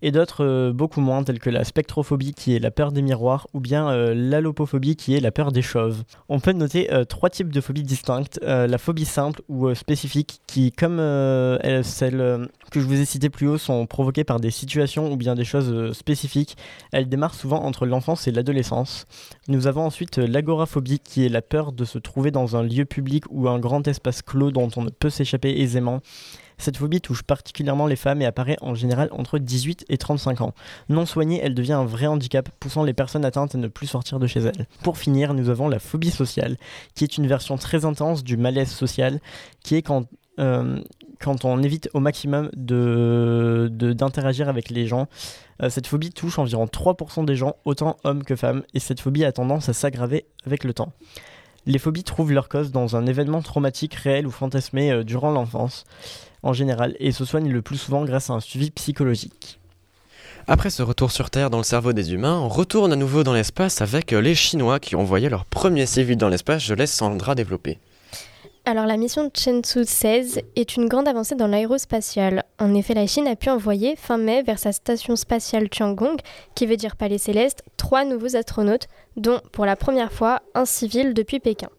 et 0.02 0.10
d'autres 0.10 0.44
euh, 0.44 0.72
beaucoup 0.72 1.00
moins 1.00 1.22
telles 1.22 1.38
que 1.38 1.48
la 1.50 1.64
spectrophobie 1.64 2.34
qui 2.34 2.54
est 2.54 2.58
la 2.58 2.70
peur 2.70 2.92
des 2.92 3.02
miroirs 3.02 3.46
ou 3.54 3.60
bien 3.60 3.88
euh, 3.88 4.14
l'allopophobie 4.14 4.96
qui 4.96 5.14
est 5.14 5.20
la 5.20 5.30
peur 5.30 5.52
des 5.52 5.62
chauves. 5.62 6.02
On 6.28 6.40
peut 6.40 6.52
noter 6.52 6.92
euh, 6.92 7.04
trois 7.04 7.30
types 7.30 7.52
de 7.52 7.60
phobies 7.60 7.82
distinctes, 7.84 8.38
la 8.42 8.78
phobie 8.78 9.04
simple 9.04 9.40
ou 9.48 9.72
spécifique 9.74 10.40
qui 10.46 10.72
comme 10.72 10.98
elle- 10.98 11.84
celles 11.84 12.20
euh, 12.20 12.46
que 12.70 12.80
je 12.80 12.86
vous 12.86 13.00
ai 13.00 13.04
citées 13.04 13.30
plus 13.30 13.46
haut 13.48 13.58
sont 13.58 13.86
provoquées 13.86 14.24
par 14.24 14.40
des 14.40 14.50
situations 14.50 15.10
ou 15.12 15.16
bien 15.16 15.34
des 15.34 15.44
choses 15.44 15.92
spécifiques. 15.96 16.56
Elles 16.90 17.08
démarrent 17.08 17.34
souvent 17.34 17.62
entre 17.62 17.86
l'enfance 17.86 18.26
et 18.26 18.32
l'adolescence. 18.32 19.06
Nous 19.48 19.66
avons 19.66 19.84
ensuite 19.84 20.18
l'agoraphobie 20.18 20.98
qui 20.98 21.24
est 21.24 21.28
la 21.28 21.42
peur 21.42 21.72
de 21.72 21.84
se 21.84 21.98
trouver 21.98 22.30
dans 22.30 22.56
un 22.56 22.62
lieu 22.62 22.84
public 22.84 23.24
ou 23.30 23.48
un 23.48 23.58
grand 23.58 23.86
espace 23.86 24.22
clos 24.22 24.50
dont 24.50 24.70
on 24.76 24.82
ne 24.82 24.90
peut 24.90 25.10
s'échapper 25.10 25.60
aisément. 25.60 26.00
Cette 26.62 26.76
phobie 26.76 27.00
touche 27.00 27.24
particulièrement 27.24 27.88
les 27.88 27.96
femmes 27.96 28.22
et 28.22 28.24
apparaît 28.24 28.56
en 28.60 28.76
général 28.76 29.08
entre 29.10 29.40
18 29.40 29.84
et 29.88 29.98
35 29.98 30.42
ans. 30.42 30.54
Non 30.88 31.06
soignée, 31.06 31.40
elle 31.42 31.56
devient 31.56 31.72
un 31.72 31.84
vrai 31.84 32.06
handicap, 32.06 32.48
poussant 32.60 32.84
les 32.84 32.92
personnes 32.92 33.24
atteintes 33.24 33.56
à 33.56 33.58
ne 33.58 33.66
plus 33.66 33.88
sortir 33.88 34.20
de 34.20 34.28
chez 34.28 34.38
elles. 34.38 34.68
Pour 34.84 34.96
finir, 34.96 35.34
nous 35.34 35.48
avons 35.48 35.68
la 35.68 35.80
phobie 35.80 36.12
sociale, 36.12 36.56
qui 36.94 37.02
est 37.02 37.18
une 37.18 37.26
version 37.26 37.56
très 37.56 37.84
intense 37.84 38.22
du 38.22 38.36
malaise 38.36 38.70
social, 38.70 39.18
qui 39.64 39.74
est 39.74 39.82
quand, 39.82 40.04
euh, 40.38 40.78
on 41.42 41.62
évite 41.64 41.90
au 41.94 41.98
maximum 42.00 42.48
de, 42.56 43.68
de- 43.72 43.92
d'interagir 43.92 44.48
avec 44.48 44.70
les 44.70 44.86
gens. 44.86 45.08
Euh, 45.64 45.68
cette 45.68 45.88
phobie 45.88 46.10
touche 46.10 46.38
environ 46.38 46.66
3% 46.66 47.24
des 47.24 47.34
gens, 47.34 47.56
autant 47.64 47.96
hommes 48.04 48.22
que 48.22 48.36
femmes, 48.36 48.62
et 48.72 48.78
cette 48.78 49.00
phobie 49.00 49.24
a 49.24 49.32
tendance 49.32 49.68
à 49.68 49.72
s'aggraver 49.72 50.26
avec 50.46 50.62
le 50.62 50.72
temps. 50.74 50.92
Les 51.66 51.78
phobies 51.80 52.04
trouvent 52.04 52.32
leur 52.32 52.48
cause 52.48 52.70
dans 52.70 52.94
un 52.96 53.06
événement 53.06 53.42
traumatique 53.42 53.94
réel 53.94 54.28
ou 54.28 54.30
fantasmé 54.30 54.92
euh, 54.92 55.02
durant 55.02 55.32
l'enfance, 55.32 55.84
en 56.42 56.52
général, 56.52 56.96
et 56.98 57.12
se 57.12 57.24
soignent 57.24 57.50
le 57.50 57.62
plus 57.62 57.76
souvent 57.76 58.04
grâce 58.04 58.30
à 58.30 58.34
un 58.34 58.40
suivi 58.40 58.70
psychologique. 58.70 59.58
Après 60.48 60.70
ce 60.70 60.82
retour 60.82 61.12
sur 61.12 61.30
Terre 61.30 61.50
dans 61.50 61.58
le 61.58 61.64
cerveau 61.64 61.92
des 61.92 62.12
humains, 62.12 62.38
on 62.38 62.48
retourne 62.48 62.92
à 62.92 62.96
nouveau 62.96 63.22
dans 63.22 63.32
l'espace 63.32 63.80
avec 63.80 64.12
euh, 64.12 64.20
les 64.20 64.34
Chinois 64.34 64.80
qui 64.80 64.96
ont 64.96 65.00
envoyé 65.00 65.28
leur 65.28 65.44
premier 65.44 65.86
civil 65.86 66.16
dans 66.16 66.28
l'espace. 66.28 66.64
Je 66.64 66.74
laisse 66.74 66.92
Sandra 66.92 67.36
développer. 67.36 67.78
Alors 68.64 68.86
la 68.86 68.96
mission 68.96 69.28
Chenzhou 69.34 69.84
16 69.84 70.40
est 70.54 70.76
une 70.76 70.88
grande 70.88 71.08
avancée 71.08 71.34
dans 71.34 71.48
l'aérospatiale. 71.48 72.44
En 72.60 72.74
effet, 72.74 72.94
la 72.94 73.08
Chine 73.08 73.26
a 73.26 73.34
pu 73.34 73.50
envoyer 73.50 73.96
fin 73.96 74.18
mai 74.18 74.42
vers 74.42 74.60
sa 74.60 74.70
station 74.70 75.16
spatiale 75.16 75.68
Tiangong, 75.68 76.16
qui 76.54 76.66
veut 76.66 76.76
dire 76.76 76.94
palais 76.94 77.18
céleste, 77.18 77.64
trois 77.76 78.04
nouveaux 78.04 78.36
astronautes, 78.36 78.86
dont 79.16 79.40
pour 79.50 79.66
la 79.66 79.74
première 79.74 80.12
fois 80.12 80.42
un 80.54 80.64
civil 80.64 81.12
depuis 81.12 81.40
Pékin. 81.40 81.70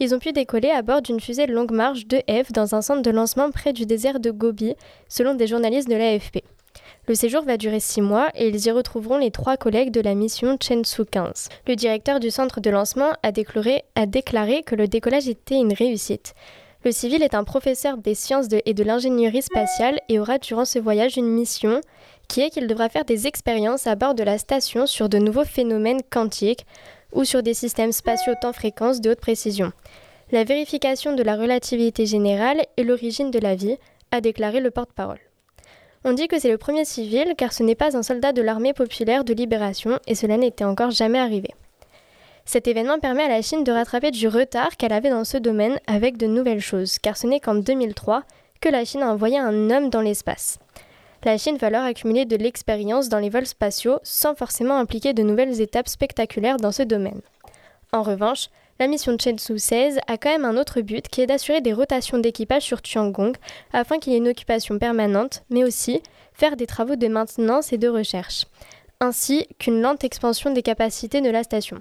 Ils 0.00 0.14
ont 0.14 0.18
pu 0.18 0.32
décoller 0.32 0.70
à 0.70 0.82
bord 0.82 1.02
d'une 1.02 1.20
fusée 1.20 1.46
longue 1.46 1.70
marche 1.70 2.06
de 2.06 2.18
F 2.28 2.52
dans 2.52 2.74
un 2.74 2.82
centre 2.82 3.02
de 3.02 3.10
lancement 3.10 3.50
près 3.50 3.72
du 3.72 3.86
désert 3.86 4.18
de 4.18 4.30
Gobi, 4.30 4.74
selon 5.08 5.34
des 5.34 5.46
journalistes 5.46 5.88
de 5.88 5.94
l'AFP. 5.94 6.42
Le 7.06 7.14
séjour 7.14 7.42
va 7.42 7.56
durer 7.56 7.80
six 7.80 8.00
mois 8.00 8.30
et 8.34 8.48
ils 8.48 8.66
y 8.66 8.70
retrouveront 8.70 9.18
les 9.18 9.30
trois 9.30 9.56
collègues 9.56 9.90
de 9.90 10.00
la 10.00 10.14
mission 10.14 10.56
Chenzhou 10.60 11.04
15. 11.04 11.48
Le 11.68 11.76
directeur 11.76 12.18
du 12.18 12.30
centre 12.30 12.60
de 12.60 12.70
lancement 12.70 13.12
a 13.22 13.30
déclaré, 13.30 13.82
que 14.64 14.74
le 14.74 14.88
décollage 14.88 15.28
était 15.28 15.56
une 15.56 15.74
réussite. 15.74 16.34
Le 16.84 16.92
civil 16.92 17.22
est 17.22 17.34
un 17.34 17.44
professeur 17.44 17.96
des 17.98 18.14
sciences 18.14 18.48
et 18.64 18.74
de 18.74 18.84
l'ingénierie 18.84 19.42
spatiale 19.42 20.00
et 20.08 20.18
aura 20.18 20.38
durant 20.38 20.64
ce 20.64 20.78
voyage 20.78 21.16
une 21.16 21.28
mission 21.28 21.80
qui 22.28 22.40
est 22.40 22.50
qu'il 22.50 22.66
devra 22.66 22.88
faire 22.88 23.04
des 23.04 23.26
expériences 23.26 23.86
à 23.86 23.94
bord 23.94 24.14
de 24.14 24.22
la 24.22 24.38
station 24.38 24.86
sur 24.86 25.08
de 25.08 25.18
nouveaux 25.18 25.44
phénomènes 25.44 26.02
quantiques 26.10 26.66
ou 27.14 27.24
sur 27.24 27.42
des 27.42 27.54
systèmes 27.54 27.92
spatiaux 27.92 28.34
temps-fréquence 28.40 29.00
de 29.00 29.10
haute 29.10 29.20
précision. 29.20 29.72
La 30.32 30.44
vérification 30.44 31.14
de 31.14 31.22
la 31.22 31.36
relativité 31.36 32.06
générale 32.06 32.66
est 32.76 32.82
l'origine 32.82 33.30
de 33.30 33.38
la 33.38 33.54
vie, 33.54 33.78
a 34.10 34.20
déclaré 34.20 34.60
le 34.60 34.70
porte-parole. 34.70 35.20
On 36.04 36.12
dit 36.12 36.28
que 36.28 36.38
c'est 36.38 36.50
le 36.50 36.58
premier 36.58 36.84
civil 36.84 37.34
car 37.38 37.52
ce 37.52 37.62
n'est 37.62 37.74
pas 37.74 37.96
un 37.96 38.02
soldat 38.02 38.32
de 38.32 38.42
l'armée 38.42 38.74
populaire 38.74 39.24
de 39.24 39.32
libération 39.32 39.98
et 40.06 40.14
cela 40.14 40.36
n'était 40.36 40.64
encore 40.64 40.90
jamais 40.90 41.18
arrivé. 41.18 41.54
Cet 42.44 42.68
événement 42.68 42.98
permet 42.98 43.22
à 43.22 43.28
la 43.28 43.40
Chine 43.40 43.64
de 43.64 43.72
rattraper 43.72 44.10
du 44.10 44.28
retard 44.28 44.76
qu'elle 44.76 44.92
avait 44.92 45.08
dans 45.08 45.24
ce 45.24 45.38
domaine 45.38 45.80
avec 45.86 46.18
de 46.18 46.26
nouvelles 46.26 46.60
choses, 46.60 46.98
car 46.98 47.16
ce 47.16 47.26
n'est 47.26 47.40
qu'en 47.40 47.54
2003 47.54 48.22
que 48.60 48.68
la 48.68 48.84
Chine 48.84 49.02
a 49.02 49.10
envoyé 49.10 49.38
un 49.38 49.70
homme 49.70 49.88
dans 49.88 50.02
l'espace. 50.02 50.58
La 51.24 51.38
Chine 51.38 51.56
va 51.56 51.68
alors 51.68 51.84
accumuler 51.84 52.26
de 52.26 52.36
l'expérience 52.36 53.08
dans 53.08 53.18
les 53.18 53.30
vols 53.30 53.46
spatiaux 53.46 53.98
sans 54.02 54.34
forcément 54.34 54.76
impliquer 54.76 55.14
de 55.14 55.22
nouvelles 55.22 55.62
étapes 55.62 55.88
spectaculaires 55.88 56.58
dans 56.58 56.70
ce 56.70 56.82
domaine. 56.82 57.22
En 57.92 58.02
revanche, 58.02 58.50
la 58.78 58.88
mission 58.88 59.16
Chenzhou 59.18 59.56
16 59.56 60.00
a 60.06 60.18
quand 60.18 60.28
même 60.28 60.44
un 60.44 60.58
autre 60.58 60.82
but 60.82 61.08
qui 61.08 61.22
est 61.22 61.26
d'assurer 61.26 61.62
des 61.62 61.72
rotations 61.72 62.18
d'équipage 62.18 62.64
sur 62.64 62.82
Tiangong 62.82 63.32
afin 63.72 63.98
qu'il 63.98 64.12
y 64.12 64.16
ait 64.16 64.18
une 64.18 64.28
occupation 64.28 64.78
permanente, 64.78 65.44
mais 65.48 65.64
aussi 65.64 66.02
faire 66.34 66.56
des 66.56 66.66
travaux 66.66 66.96
de 66.96 67.08
maintenance 67.08 67.72
et 67.72 67.78
de 67.78 67.88
recherche, 67.88 68.44
ainsi 69.00 69.46
qu'une 69.58 69.80
lente 69.80 70.04
expansion 70.04 70.52
des 70.52 70.62
capacités 70.62 71.22
de 71.22 71.30
la 71.30 71.42
station. 71.42 71.80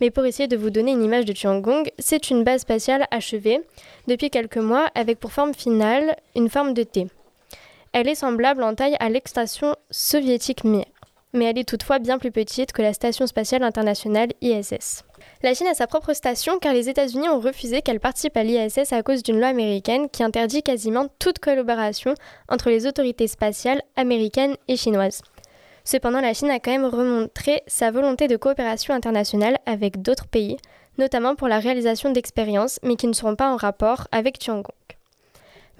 Mais 0.00 0.10
pour 0.10 0.24
essayer 0.24 0.48
de 0.48 0.56
vous 0.56 0.70
donner 0.70 0.90
une 0.90 1.04
image 1.04 1.26
de 1.26 1.32
Tiangong, 1.32 1.88
c'est 2.00 2.30
une 2.30 2.42
base 2.42 2.62
spatiale 2.62 3.06
achevée 3.12 3.60
depuis 4.08 4.30
quelques 4.30 4.56
mois 4.56 4.90
avec 4.96 5.20
pour 5.20 5.30
forme 5.30 5.54
finale 5.54 6.16
une 6.34 6.48
forme 6.48 6.74
de 6.74 6.82
T. 6.82 7.06
Elle 7.94 8.08
est 8.08 8.14
semblable 8.14 8.62
en 8.62 8.74
taille 8.74 8.96
à 9.00 9.10
l'ex-station 9.10 9.76
soviétique 9.90 10.64
Mir, 10.64 10.86
mais 11.34 11.44
elle 11.44 11.58
est 11.58 11.68
toutefois 11.68 11.98
bien 11.98 12.18
plus 12.18 12.32
petite 12.32 12.72
que 12.72 12.80
la 12.80 12.94
station 12.94 13.26
spatiale 13.26 13.62
internationale 13.62 14.30
ISS. 14.40 15.04
La 15.42 15.52
Chine 15.52 15.66
a 15.66 15.74
sa 15.74 15.86
propre 15.86 16.14
station 16.14 16.58
car 16.58 16.72
les 16.72 16.88
États-Unis 16.88 17.28
ont 17.28 17.38
refusé 17.38 17.82
qu'elle 17.82 18.00
participe 18.00 18.38
à 18.38 18.44
l'ISS 18.44 18.94
à 18.94 19.02
cause 19.02 19.22
d'une 19.22 19.38
loi 19.38 19.48
américaine 19.48 20.08
qui 20.08 20.22
interdit 20.22 20.62
quasiment 20.62 21.08
toute 21.18 21.38
collaboration 21.38 22.14
entre 22.48 22.70
les 22.70 22.86
autorités 22.86 23.28
spatiales 23.28 23.82
américaines 23.96 24.56
et 24.68 24.78
chinoises. 24.78 25.20
Cependant, 25.84 26.22
la 26.22 26.32
Chine 26.32 26.50
a 26.50 26.60
quand 26.60 26.70
même 26.70 26.86
remontré 26.86 27.62
sa 27.66 27.90
volonté 27.90 28.26
de 28.26 28.38
coopération 28.38 28.94
internationale 28.94 29.58
avec 29.66 30.00
d'autres 30.00 30.28
pays, 30.28 30.56
notamment 30.96 31.34
pour 31.34 31.48
la 31.48 31.58
réalisation 31.58 32.10
d'expériences, 32.10 32.80
mais 32.82 32.96
qui 32.96 33.06
ne 33.06 33.12
seront 33.12 33.36
pas 33.36 33.52
en 33.52 33.56
rapport 33.56 34.08
avec 34.12 34.38
Tiangong. 34.38 34.72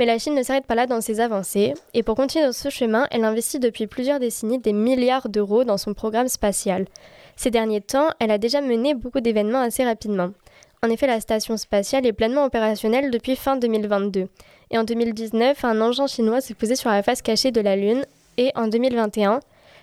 Mais 0.03 0.07
la 0.07 0.19
Chine 0.19 0.35
ne 0.35 0.43
s'arrête 0.43 0.67
pas 0.67 0.75
là 0.75 0.89
dans 0.89 1.01
ses 1.01 1.21
avancées, 1.21 1.75
et 1.95 2.03
pour 2.03 2.17
continuer 2.17 2.45
dans 2.45 2.51
ce 2.51 2.71
chemin, 2.71 3.07
elle 3.13 3.23
investit 3.23 3.61
depuis 3.61 3.87
plusieurs 3.87 4.19
décennies 4.19 4.59
des 4.59 4.73
milliards 4.73 5.29
d'euros 5.29 5.63
dans 5.63 5.79
son 5.79 5.95
programme 5.95 6.27
spatial. 6.27 6.87
Ces 7.37 7.53
derniers 7.53 7.83
temps, 7.83 8.09
elle 8.19 8.33
a 8.33 8.39
déjà 8.39 8.61
mené 8.61 8.95
beaucoup 8.95 9.21
d'événements 9.21 9.61
assez 9.61 9.85
rapidement. 9.85 10.31
En 10.83 10.91
effet, 10.91 11.07
la 11.07 11.21
station 11.21 11.57
spatiale 11.57 12.05
est 12.05 12.13
pleinement 12.13 12.45
opérationnelle 12.45 13.13
depuis 13.13 13.37
fin 13.37 13.57
2022. 13.57 14.27
Et 14.73 14.77
en 14.77 14.83
2019, 14.83 15.65
un 15.65 15.81
engin 15.81 16.09
chinois 16.09 16.41
s'est 16.41 16.55
posé 16.55 16.75
sur 16.75 16.91
la 16.91 17.05
face 17.05 17.23
cachée 17.23 17.53
de 17.53 17.61
la 17.61 17.77
Lune. 17.77 18.05
Et 18.39 18.51
en 18.57 18.67
2021, 18.67 19.39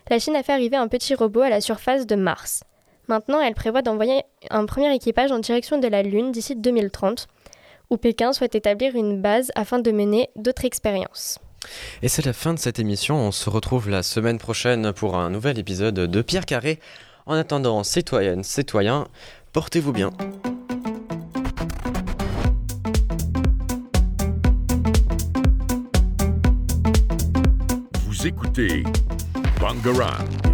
la 0.09 0.19
Chine 0.19 0.35
a 0.35 0.43
fait 0.43 0.51
arriver 0.51 0.75
un 0.75 0.89
petit 0.89 1.15
robot 1.15 1.43
à 1.43 1.49
la 1.49 1.61
surface 1.61 2.05
de 2.05 2.15
Mars. 2.15 2.65
Maintenant, 3.07 3.39
elle 3.39 3.55
prévoit 3.55 3.83
d'envoyer 3.83 4.23
un 4.49 4.65
premier 4.65 4.93
équipage 4.93 5.31
en 5.31 5.39
direction 5.39 5.77
de 5.77 5.87
la 5.87 6.03
Lune 6.03 6.33
d'ici 6.33 6.57
2030, 6.57 7.29
où 7.89 7.97
Pékin 7.97 8.33
souhaite 8.33 8.55
établir 8.55 8.95
une 8.95 9.21
base 9.21 9.51
afin 9.55 9.79
de 9.79 9.91
mener 9.91 10.29
d'autres 10.35 10.65
expériences. 10.65 11.39
Et 12.01 12.07
c'est 12.07 12.25
la 12.25 12.33
fin 12.33 12.53
de 12.53 12.59
cette 12.59 12.79
émission. 12.79 13.15
On 13.15 13.31
se 13.31 13.49
retrouve 13.49 13.89
la 13.89 14.03
semaine 14.03 14.37
prochaine 14.37 14.93
pour 14.93 15.17
un 15.17 15.29
nouvel 15.29 15.59
épisode 15.59 15.95
de 15.95 16.21
Pierre 16.21 16.45
Carré. 16.45 16.79
En 17.25 17.33
attendant, 17.33 17.83
citoyennes, 17.83 18.43
citoyens, 18.43 19.07
portez-vous 19.53 19.93
bien. 19.93 20.11
Vous 28.05 28.27
écoutez 28.27 28.83
Bangarang. 29.59 30.48